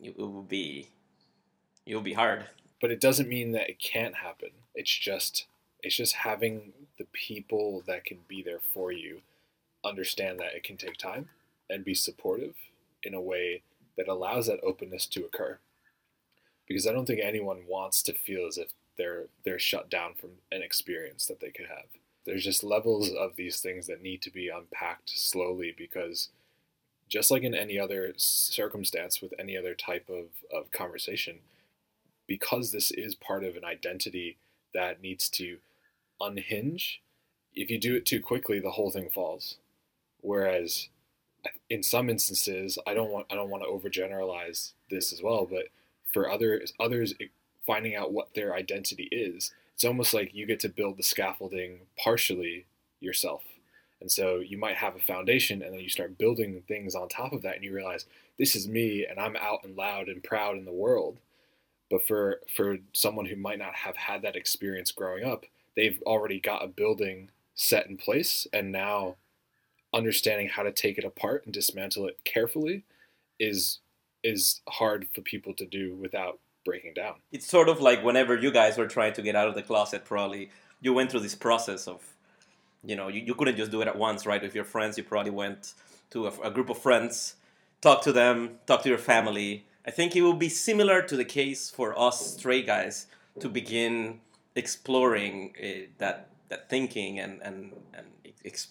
it 0.00 0.18
will 0.18 0.42
be 0.42 0.88
it 1.86 1.94
will 1.94 2.02
be 2.02 2.14
hard. 2.14 2.46
but 2.80 2.90
it 2.90 3.00
doesn't 3.00 3.28
mean 3.28 3.52
that 3.52 3.70
it 3.70 3.78
can't 3.78 4.16
happen. 4.16 4.50
It's 4.74 4.90
just 4.90 5.46
it's 5.82 5.96
just 5.96 6.14
having 6.14 6.72
the 6.98 7.06
people 7.12 7.82
that 7.86 8.04
can 8.04 8.18
be 8.28 8.42
there 8.42 8.60
for 8.72 8.92
you 8.92 9.20
understand 9.84 10.38
that 10.38 10.54
it 10.54 10.64
can 10.64 10.76
take 10.76 10.96
time 10.96 11.28
and 11.70 11.84
be 11.84 11.94
supportive 11.94 12.54
in 13.02 13.14
a 13.14 13.20
way 13.20 13.62
that 13.96 14.08
allows 14.08 14.46
that 14.46 14.60
openness 14.62 15.06
to 15.06 15.24
occur. 15.24 15.58
Because 16.66 16.86
I 16.86 16.92
don't 16.92 17.06
think 17.06 17.20
anyone 17.22 17.62
wants 17.68 18.02
to 18.04 18.12
feel 18.12 18.46
as 18.46 18.58
if 18.58 18.68
they're 18.98 19.26
they're 19.44 19.58
shut 19.58 19.90
down 19.90 20.14
from 20.14 20.30
an 20.50 20.62
experience 20.62 21.26
that 21.26 21.40
they 21.40 21.50
could 21.50 21.66
have. 21.66 21.86
There's 22.24 22.44
just 22.44 22.64
levels 22.64 23.10
of 23.12 23.36
these 23.36 23.60
things 23.60 23.86
that 23.86 24.02
need 24.02 24.20
to 24.22 24.30
be 24.30 24.48
unpacked 24.48 25.10
slowly 25.10 25.74
because 25.76 26.30
just 27.08 27.30
like 27.30 27.42
in 27.42 27.54
any 27.54 27.78
other 27.78 28.14
circumstance 28.16 29.22
with 29.22 29.32
any 29.38 29.56
other 29.56 29.74
type 29.74 30.08
of, 30.08 30.26
of 30.52 30.72
conversation, 30.72 31.36
because 32.26 32.72
this 32.72 32.90
is 32.90 33.14
part 33.14 33.44
of 33.44 33.54
an 33.54 33.64
identity 33.64 34.38
that 34.74 35.00
needs 35.00 35.28
to 35.30 35.58
unhinge, 36.20 37.02
if 37.54 37.70
you 37.70 37.78
do 37.78 37.94
it 37.96 38.06
too 38.06 38.20
quickly, 38.20 38.60
the 38.60 38.72
whole 38.72 38.90
thing 38.90 39.08
falls. 39.10 39.56
Whereas 40.20 40.88
in 41.70 41.82
some 41.82 42.10
instances, 42.10 42.78
I 42.86 42.94
don't 42.94 43.10
want 43.10 43.26
I 43.30 43.34
don't 43.34 43.50
want 43.50 43.62
to 43.62 43.68
overgeneralize 43.68 44.72
this 44.90 45.12
as 45.12 45.22
well, 45.22 45.46
but 45.46 45.68
for 46.12 46.30
others 46.30 46.72
others 46.80 47.14
finding 47.66 47.96
out 47.96 48.12
what 48.12 48.34
their 48.34 48.54
identity 48.54 49.08
is, 49.10 49.52
it's 49.74 49.84
almost 49.84 50.14
like 50.14 50.34
you 50.34 50.46
get 50.46 50.60
to 50.60 50.68
build 50.68 50.96
the 50.96 51.02
scaffolding 51.02 51.80
partially 51.98 52.66
yourself. 53.00 53.42
And 54.00 54.10
so 54.10 54.38
you 54.38 54.58
might 54.58 54.76
have 54.76 54.94
a 54.94 55.00
foundation 55.00 55.62
and 55.62 55.72
then 55.72 55.80
you 55.80 55.88
start 55.88 56.18
building 56.18 56.62
things 56.68 56.94
on 56.94 57.08
top 57.08 57.32
of 57.32 57.42
that 57.42 57.56
and 57.56 57.64
you 57.64 57.74
realize 57.74 58.06
this 58.38 58.54
is 58.54 58.68
me 58.68 59.06
and 59.08 59.18
I'm 59.18 59.36
out 59.36 59.64
and 59.64 59.76
loud 59.76 60.08
and 60.08 60.22
proud 60.22 60.56
in 60.56 60.64
the 60.64 60.72
world. 60.72 61.18
But 61.90 62.06
for 62.06 62.40
for 62.54 62.78
someone 62.92 63.26
who 63.26 63.36
might 63.36 63.58
not 63.58 63.74
have 63.74 63.96
had 63.96 64.22
that 64.22 64.36
experience 64.36 64.90
growing 64.90 65.24
up, 65.24 65.46
they've 65.76 66.02
already 66.06 66.40
got 66.40 66.64
a 66.64 66.68
building 66.68 67.30
set 67.54 67.86
in 67.86 67.96
place 67.96 68.46
and 68.52 68.72
now 68.72 69.16
understanding 69.94 70.48
how 70.48 70.62
to 70.62 70.72
take 70.72 70.98
it 70.98 71.04
apart 71.04 71.44
and 71.44 71.54
dismantle 71.54 72.06
it 72.06 72.18
carefully 72.24 72.84
is 73.38 73.78
is 74.22 74.60
hard 74.68 75.06
for 75.14 75.20
people 75.20 75.54
to 75.54 75.64
do 75.64 75.94
without 75.94 76.40
breaking 76.64 76.92
down. 76.94 77.14
It's 77.30 77.46
sort 77.46 77.68
of 77.68 77.80
like 77.80 78.02
whenever 78.02 78.36
you 78.36 78.50
guys 78.50 78.76
were 78.76 78.88
trying 78.88 79.12
to 79.14 79.22
get 79.22 79.36
out 79.36 79.46
of 79.46 79.54
the 79.54 79.62
closet, 79.62 80.04
probably 80.04 80.50
you 80.80 80.92
went 80.92 81.10
through 81.10 81.20
this 81.20 81.36
process 81.36 81.86
of, 81.86 82.02
you 82.84 82.96
know, 82.96 83.06
you, 83.06 83.22
you 83.22 83.34
couldn't 83.34 83.56
just 83.56 83.70
do 83.70 83.80
it 83.82 83.88
at 83.88 83.96
once, 83.96 84.26
right? 84.26 84.42
With 84.42 84.54
your 84.54 84.64
friends, 84.64 84.98
you 84.98 85.04
probably 85.04 85.30
went 85.30 85.74
to 86.10 86.26
a, 86.26 86.32
a 86.42 86.50
group 86.50 86.68
of 86.70 86.78
friends, 86.78 87.36
talk 87.80 88.02
to 88.02 88.12
them, 88.12 88.58
talk 88.66 88.82
to 88.82 88.88
your 88.88 88.98
family. 88.98 89.64
I 89.86 89.92
think 89.92 90.16
it 90.16 90.22
will 90.22 90.34
be 90.34 90.48
similar 90.48 91.02
to 91.02 91.16
the 91.16 91.24
case 91.24 91.70
for 91.70 91.96
us 91.98 92.34
straight 92.34 92.66
guys 92.66 93.06
to 93.38 93.48
begin 93.48 94.20
exploring 94.56 95.54
uh, 95.62 95.86
that 95.98 96.30
that 96.48 96.68
thinking 96.68 97.18
and 97.20 97.40
and 97.42 97.72
and 97.94 98.06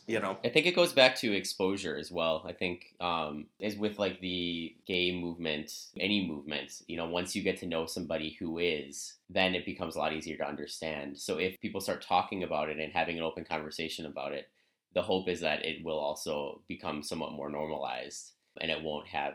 you 0.07 0.19
know 0.19 0.37
I 0.43 0.49
think 0.49 0.65
it 0.65 0.75
goes 0.75 0.93
back 0.93 1.15
to 1.17 1.33
exposure 1.33 1.97
as 1.97 2.11
well. 2.11 2.43
I 2.47 2.53
think 2.53 2.95
um, 3.01 3.47
with 3.77 3.99
like 3.99 4.21
the 4.21 4.75
gay 4.87 5.11
movement, 5.19 5.71
any 5.99 6.27
movement. 6.27 6.81
You 6.87 6.97
know, 6.97 7.07
once 7.07 7.35
you 7.35 7.43
get 7.43 7.59
to 7.59 7.65
know 7.65 7.85
somebody 7.85 8.37
who 8.39 8.57
is, 8.57 9.15
then 9.29 9.53
it 9.53 9.65
becomes 9.65 9.95
a 9.95 9.99
lot 9.99 10.13
easier 10.13 10.37
to 10.37 10.47
understand. 10.47 11.17
So 11.19 11.39
if 11.39 11.59
people 11.59 11.81
start 11.81 12.01
talking 12.01 12.43
about 12.43 12.69
it 12.69 12.79
and 12.79 12.93
having 12.93 13.17
an 13.17 13.23
open 13.23 13.43
conversation 13.43 14.05
about 14.05 14.31
it, 14.31 14.49
the 14.93 15.01
hope 15.01 15.27
is 15.27 15.41
that 15.41 15.65
it 15.65 15.83
will 15.83 15.99
also 15.99 16.61
become 16.69 17.03
somewhat 17.03 17.33
more 17.33 17.49
normalized, 17.49 18.31
and 18.61 18.71
it 18.71 18.81
won't 18.81 19.07
have 19.07 19.33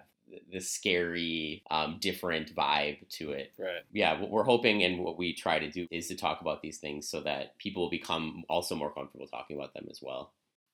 the 0.52 0.60
scary, 0.60 1.62
um, 1.70 1.98
different 2.00 2.54
vibe 2.54 3.08
to 3.10 3.32
it 3.32 3.52
Right. 3.58 3.82
yeah, 3.92 4.20
what 4.20 4.30
we're 4.30 4.44
hoping 4.44 4.82
and 4.82 5.00
what 5.00 5.18
we 5.18 5.32
try 5.34 5.58
to 5.58 5.70
do 5.70 5.86
is 5.90 6.08
to 6.08 6.16
talk 6.16 6.40
about 6.40 6.62
these 6.62 6.78
things 6.78 7.08
so 7.08 7.20
that 7.22 7.58
people 7.58 7.82
will 7.82 7.90
become 7.90 8.44
also 8.48 8.74
more 8.74 8.92
comfortable 8.92 9.26
talking 9.26 9.56
about 9.56 9.74
them 9.74 9.86
as 9.90 10.00
well. 10.02 10.32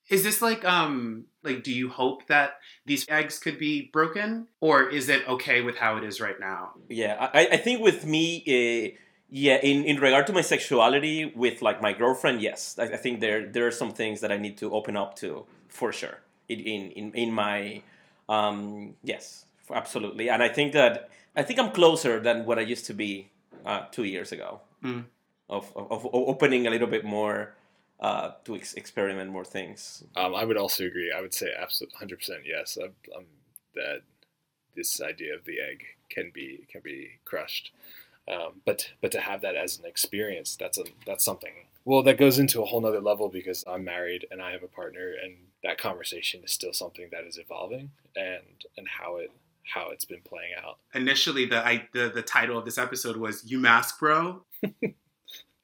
Is 0.09 0.23
this 0.23 0.41
like 0.41 0.65
um 0.65 1.25
like 1.43 1.63
do 1.65 1.73
you 1.73 1.89
hope 1.89 2.27
that 2.29 2.59
these 2.85 3.05
eggs 3.09 3.39
could 3.39 3.59
be 3.59 3.91
broken 3.93 4.47
or 4.61 4.89
is 4.89 5.09
it 5.09 5.29
okay 5.29 5.63
with 5.63 5.77
how 5.77 5.97
it 5.97 6.05
is 6.05 6.21
right 6.21 6.39
now? 6.39 6.75
Yeah, 6.89 7.29
I, 7.35 7.49
I 7.53 7.57
think 7.57 7.81
with 7.83 8.07
me, 8.07 8.43
uh, 8.47 8.97
yeah, 9.29 9.57
in, 9.57 9.85
in 9.85 9.97
regard 9.97 10.27
to 10.29 10.33
my 10.33 10.43
sexuality 10.43 11.33
with 11.35 11.61
like 11.61 11.83
my 11.83 11.93
girlfriend, 11.93 12.41
yes, 12.41 12.77
I, 12.79 12.85
I 12.85 12.97
think 12.97 13.21
there 13.21 13.51
there 13.51 13.67
are 13.67 13.73
some 13.73 13.91
things 13.91 14.21
that 14.21 14.31
I 14.31 14.37
need 14.37 14.57
to 14.59 14.73
open 14.73 14.97
up 14.97 15.17
to 15.17 15.45
for 15.69 15.93
sure. 15.93 16.21
In 16.49 16.61
in 16.61 16.91
in, 16.93 17.13
in 17.15 17.33
my 17.33 17.83
um, 18.29 18.95
yes, 19.03 19.47
absolutely, 19.71 20.29
and 20.29 20.43
I 20.43 20.49
think 20.49 20.73
that 20.73 21.11
I 21.35 21.43
think 21.43 21.59
I'm 21.59 21.71
closer 21.71 22.21
than 22.21 22.47
what 22.47 22.59
I 22.59 22.63
used 22.63 22.87
to 22.87 22.95
be 22.95 23.31
uh, 23.65 23.83
two 23.91 24.05
years 24.05 24.33
ago. 24.33 24.61
Mm. 24.83 25.05
Of, 25.49 25.73
of 25.77 25.93
of 25.93 26.07
opening 26.13 26.67
a 26.67 26.71
little 26.71 26.89
bit 26.89 27.05
more 27.05 27.55
uh, 28.01 28.33
to 28.45 28.57
ex- 28.57 28.75
experiment 28.75 29.31
more 29.31 29.45
things. 29.45 30.05
Um, 30.17 30.35
I 30.35 30.45
would 30.45 30.57
also 30.57 30.85
agree. 30.85 31.13
I 31.17 31.21
would 31.21 31.35
say 31.35 31.49
absolutely 31.59 32.17
100% 32.17 32.41
yes. 32.45 32.77
I'm, 32.83 32.93
I'm, 33.17 33.27
that 33.75 34.03
this 34.75 35.01
idea 35.01 35.35
of 35.35 35.45
the 35.45 35.61
egg 35.61 35.85
can 36.11 36.31
be 36.33 36.67
can 36.71 36.83
be 36.83 37.19
crushed. 37.25 37.73
Um, 38.31 38.61
but 38.65 38.91
but 39.01 39.13
to 39.13 39.21
have 39.21 39.43
that 39.43 39.57
as 39.57 39.79
an 39.79 39.85
experience, 39.85 40.57
that's 40.57 40.79
a 40.79 40.85
that's 41.07 41.25
something. 41.25 41.53
Well, 41.85 42.03
that 42.03 42.19
goes 42.19 42.39
into 42.39 42.63
a 42.63 42.65
whole 42.67 42.81
nother 42.81 43.01
level 43.01 43.29
because 43.29 43.63
I'm 43.67 43.85
married 43.85 44.27
and 44.31 44.43
I 44.43 44.51
have 44.53 44.65
a 44.65 44.69
partner, 44.69 45.13
and 45.23 45.37
that 45.63 45.79
conversation 45.79 46.43
is 46.45 46.53
still 46.53 46.73
something 46.73 47.09
that 47.13 47.25
is 47.25 47.39
evolving, 47.39 47.91
and 48.17 48.65
and 48.77 48.89
how 48.89 49.17
it 49.17 49.31
how 49.75 49.91
it's 49.91 50.05
been 50.05 50.23
playing 50.23 50.53
out. 50.65 50.79
Initially 50.95 51.47
the 51.47 51.65
I 51.65 51.89
the, 51.93 52.09
the 52.09 52.23
title 52.23 52.59
of 52.59 52.65
this 52.65 52.79
episode 52.79 53.17
was 53.17 53.45
You 53.45 53.59
Mask 53.59 53.99
Bro. 53.99 54.43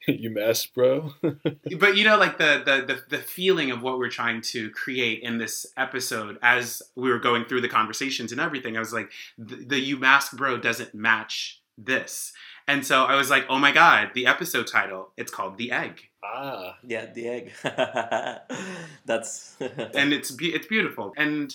you 0.07 0.31
mess, 0.31 0.66
bro. 0.66 1.12
but 1.22 1.96
you 1.96 2.05
know 2.05 2.18
like 2.18 2.38
the, 2.38 2.62
the 2.64 2.94
the 2.94 3.16
the 3.16 3.22
feeling 3.22 3.70
of 3.70 3.83
what 3.83 3.98
we're 3.98 4.09
trying 4.09 4.40
to 4.40 4.70
create 4.70 5.22
in 5.22 5.38
this 5.38 5.66
episode 5.77 6.38
as 6.42 6.83
we 6.96 7.11
were 7.11 7.18
going 7.18 7.44
through 7.44 7.61
the 7.61 7.68
conversations 7.68 8.33
and 8.33 8.40
everything 8.40 8.77
i 8.77 8.81
was 8.81 8.92
like 8.92 9.11
the, 9.38 9.57
the 9.57 9.79
you 9.79 9.96
mask 9.96 10.37
bro 10.37 10.59
doesn't 10.59 10.94
match 10.94 11.62
this 11.79 12.33
and 12.73 12.81
so 12.91 12.97
i 13.13 13.15
was 13.23 13.29
like 13.35 13.45
oh 13.53 13.59
my 13.67 13.73
god 13.73 14.11
the 14.15 14.27
episode 14.35 14.67
title 14.67 15.03
it's 15.17 15.33
called 15.37 15.55
the 15.59 15.71
egg. 15.85 15.95
Ah, 16.25 16.79
Yeah, 16.93 17.07
the 17.17 17.25
egg. 17.37 17.45
That's 19.11 19.57
and 20.01 20.13
it's 20.13 20.31
be- 20.31 20.55
it's 20.57 20.67
beautiful. 20.67 21.13
And 21.17 21.55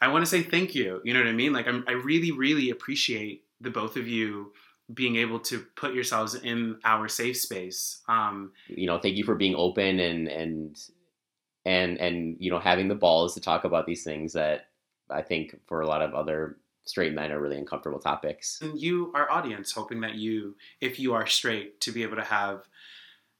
i 0.00 0.08
want 0.12 0.22
to 0.24 0.30
say 0.34 0.42
thank 0.42 0.74
you 0.74 1.00
you 1.04 1.12
know 1.14 1.20
what 1.24 1.28
i 1.28 1.32
mean? 1.42 1.52
Like 1.58 1.66
I'm, 1.70 1.84
i 1.86 1.92
really 1.92 2.32
really 2.32 2.70
appreciate 2.70 3.44
the 3.60 3.70
both 3.70 3.96
of 3.96 4.06
you 4.16 4.52
being 4.92 5.16
able 5.16 5.40
to 5.40 5.56
put 5.82 5.94
yourselves 5.94 6.34
in 6.34 6.78
our 6.84 7.08
safe 7.08 7.36
space. 7.48 8.02
Um, 8.08 8.52
You 8.68 8.86
know, 8.86 8.98
thank 8.98 9.16
you 9.16 9.24
for 9.24 9.34
being 9.34 9.56
open 9.66 9.98
and 10.08 10.28
and 10.28 10.78
and 11.64 11.90
and 11.98 12.36
you 12.38 12.50
know 12.52 12.60
having 12.70 12.88
the 12.88 12.94
balls 13.06 13.34
to 13.34 13.40
talk 13.40 13.64
about 13.64 13.86
these 13.86 14.04
things 14.04 14.32
that 14.34 14.58
I 15.10 15.22
think 15.22 15.44
for 15.68 15.80
a 15.80 15.86
lot 15.86 16.02
of 16.02 16.14
other 16.14 16.58
straight 16.86 17.12
men 17.12 17.32
are 17.32 17.40
really 17.40 17.58
uncomfortable 17.58 17.98
topics. 17.98 18.60
and 18.62 18.80
you, 18.80 19.12
our 19.14 19.30
audience, 19.30 19.72
hoping 19.72 20.00
that 20.00 20.14
you, 20.14 20.56
if 20.80 20.98
you 20.98 21.14
are 21.14 21.26
straight, 21.26 21.80
to 21.82 21.92
be 21.92 22.02
able 22.02 22.16
to 22.16 22.24
have 22.24 22.66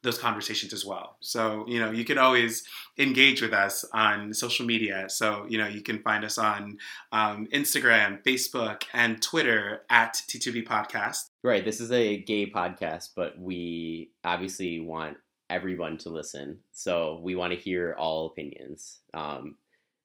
those 0.03 0.19
conversations 0.19 0.73
as 0.73 0.85
well. 0.85 1.17
So, 1.21 1.65
you 1.67 1.81
know, 1.81 1.91
you 1.91 2.05
can 2.05 2.17
always 2.17 2.65
engage 2.97 3.43
with 3.43 3.53
us 3.53 3.85
on 3.93 4.33
social 4.35 4.65
media. 4.65 5.07
So, 5.09 5.47
you 5.49 5.59
know, 5.59 5.67
you 5.67 5.81
can 5.81 6.01
find 6.01 6.25
us 6.25 6.39
on 6.39 6.79
um, 7.13 7.49
Instagram, 7.53 8.23
Facebook, 8.23 8.85
and 8.93 9.21
Twitter 9.21 9.83
at 9.91 10.15
T2B 10.15 10.67
Podcast. 10.67 11.31
Right. 11.43 11.65
This 11.65 11.81
is 11.81 11.91
a 11.91 12.19
gay 12.19 12.49
podcast, 12.49 13.11
but 13.17 13.39
we 13.39 14.11
obviously 14.23 14.81
want 14.81 15.17
everyone 15.51 15.99
to 15.99 16.11
listen. 16.11 16.59
So 16.73 17.21
we 17.23 17.35
want 17.35 17.53
to 17.53 17.59
hear 17.59 17.95
all 17.99 18.27
opinions. 18.27 19.01
Um, 19.13 19.57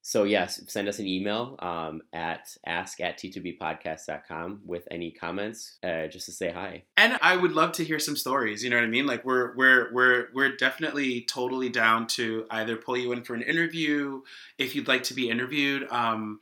so 0.03 0.23
yes, 0.23 0.61
send 0.67 0.87
us 0.87 0.97
an 0.97 1.05
email 1.05 1.55
um, 1.59 2.01
at 2.11 2.55
ask 2.65 2.99
at 2.99 3.19
t2bpodcast.com 3.19 4.61
with 4.65 4.87
any 4.89 5.11
comments, 5.11 5.77
uh, 5.83 6.07
just 6.07 6.25
to 6.25 6.31
say 6.31 6.51
hi. 6.51 6.83
And 6.97 7.19
I 7.21 7.37
would 7.37 7.51
love 7.51 7.71
to 7.73 7.83
hear 7.83 7.99
some 7.99 8.15
stories. 8.15 8.63
You 8.63 8.71
know 8.71 8.77
what 8.77 8.85
I 8.85 8.89
mean? 8.89 9.05
Like 9.05 9.23
we're 9.23 9.55
we're 9.55 9.93
we're 9.93 10.27
we're 10.33 10.55
definitely 10.55 11.21
totally 11.21 11.69
down 11.69 12.07
to 12.07 12.45
either 12.49 12.77
pull 12.77 12.97
you 12.97 13.11
in 13.11 13.23
for 13.23 13.35
an 13.35 13.43
interview 13.43 14.21
if 14.57 14.75
you'd 14.75 14.87
like 14.87 15.03
to 15.03 15.13
be 15.13 15.29
interviewed. 15.29 15.87
Um, 15.91 16.39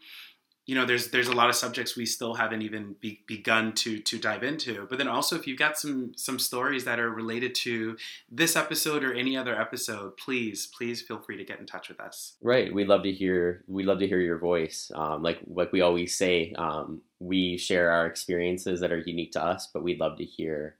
you 0.69 0.75
know, 0.75 0.85
there's 0.85 1.09
there's 1.09 1.27
a 1.27 1.33
lot 1.33 1.49
of 1.49 1.55
subjects 1.55 1.97
we 1.97 2.05
still 2.05 2.35
haven't 2.35 2.61
even 2.61 2.95
be, 3.01 3.23
begun 3.25 3.73
to 3.73 3.97
to 4.01 4.19
dive 4.19 4.43
into. 4.43 4.85
But 4.87 4.99
then 4.99 5.07
also, 5.07 5.35
if 5.35 5.47
you've 5.47 5.57
got 5.57 5.79
some 5.79 6.13
some 6.15 6.37
stories 6.37 6.85
that 6.85 6.99
are 6.99 7.09
related 7.09 7.55
to 7.65 7.97
this 8.29 8.55
episode 8.55 9.03
or 9.03 9.11
any 9.11 9.35
other 9.35 9.59
episode, 9.59 10.15
please 10.17 10.67
please 10.67 11.01
feel 11.01 11.17
free 11.17 11.37
to 11.37 11.43
get 11.43 11.59
in 11.59 11.65
touch 11.65 11.89
with 11.89 11.99
us. 11.99 12.35
Right. 12.39 12.71
We'd 12.71 12.87
love 12.87 13.01
to 13.01 13.11
hear. 13.11 13.63
We'd 13.65 13.87
love 13.87 13.97
to 13.97 14.07
hear 14.07 14.19
your 14.19 14.37
voice. 14.37 14.91
Um, 14.93 15.23
like 15.23 15.39
like 15.47 15.71
we 15.71 15.81
always 15.81 16.15
say, 16.15 16.53
um, 16.55 17.01
we 17.19 17.57
share 17.57 17.89
our 17.89 18.05
experiences 18.05 18.79
that 18.81 18.91
are 18.91 18.99
unique 18.99 19.31
to 19.31 19.43
us, 19.43 19.69
but 19.73 19.81
we'd 19.81 19.99
love 19.99 20.19
to 20.19 20.23
hear 20.23 20.75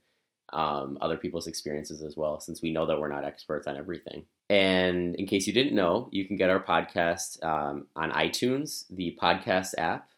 um, 0.52 0.98
other 1.00 1.16
people's 1.16 1.48
experiences 1.48 2.00
as 2.00 2.16
well, 2.16 2.38
since 2.38 2.62
we 2.62 2.72
know 2.72 2.86
that 2.86 3.00
we're 3.00 3.08
not 3.08 3.24
experts 3.24 3.66
on 3.66 3.76
everything. 3.76 4.24
And 4.50 5.14
in 5.14 5.26
case 5.26 5.46
you 5.46 5.52
didn't 5.52 5.76
know, 5.76 6.08
you 6.10 6.24
can 6.24 6.36
get 6.36 6.50
our 6.50 6.58
podcast 6.58 7.42
um, 7.44 7.86
on 7.94 8.10
iTunes, 8.10 8.84
the 8.90 9.16
podcast 9.22 9.74
app 9.78 10.10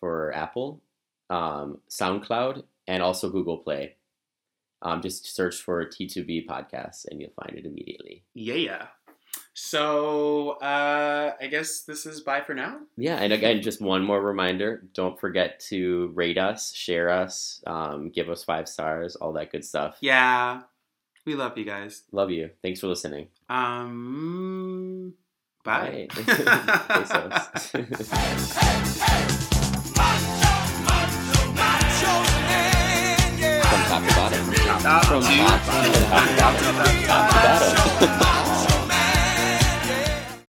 for 0.00 0.34
Apple, 0.34 0.82
um, 1.30 1.78
SoundCloud, 1.88 2.64
and 2.88 3.04
also 3.04 3.30
Google 3.30 3.58
Play. 3.58 3.94
Um, 4.82 5.00
just 5.00 5.32
search 5.32 5.56
for 5.62 5.84
T2B 5.86 6.46
Podcasts 6.46 7.06
and 7.08 7.20
you'll 7.20 7.30
find 7.40 7.56
it 7.56 7.66
immediately. 7.66 8.24
Yeah. 8.34 8.54
yeah. 8.54 8.86
So 9.54 10.50
uh, 10.60 11.34
I 11.40 11.46
guess 11.46 11.82
this 11.82 12.04
is 12.04 12.20
bye 12.20 12.40
for 12.40 12.54
now. 12.54 12.80
Yeah, 12.96 13.16
and 13.16 13.32
again, 13.32 13.62
just 13.62 13.80
one 13.80 14.04
more 14.04 14.20
reminder 14.20 14.84
don't 14.92 15.18
forget 15.18 15.60
to 15.68 16.10
rate 16.14 16.38
us, 16.38 16.72
share 16.74 17.10
us, 17.10 17.62
um, 17.66 18.10
give 18.10 18.28
us 18.28 18.42
five 18.42 18.68
stars, 18.68 19.14
all 19.16 19.32
that 19.34 19.52
good 19.52 19.64
stuff. 19.64 19.98
Yeah. 20.00 20.62
We 21.28 21.34
love 21.34 21.58
you 21.58 21.66
guys. 21.66 22.04
Love 22.10 22.30
you. 22.30 22.48
Thanks 22.62 22.80
for 22.80 22.86
listening. 22.86 23.28
Um, 23.50 25.12
bye. 25.62 26.08
From 26.14 26.24
top 26.24 26.40
to 34.08 34.14
bottom. 34.16 34.44
From 34.54 34.80
top 34.80 35.02
to 36.56 36.72
bottom. 36.72 38.20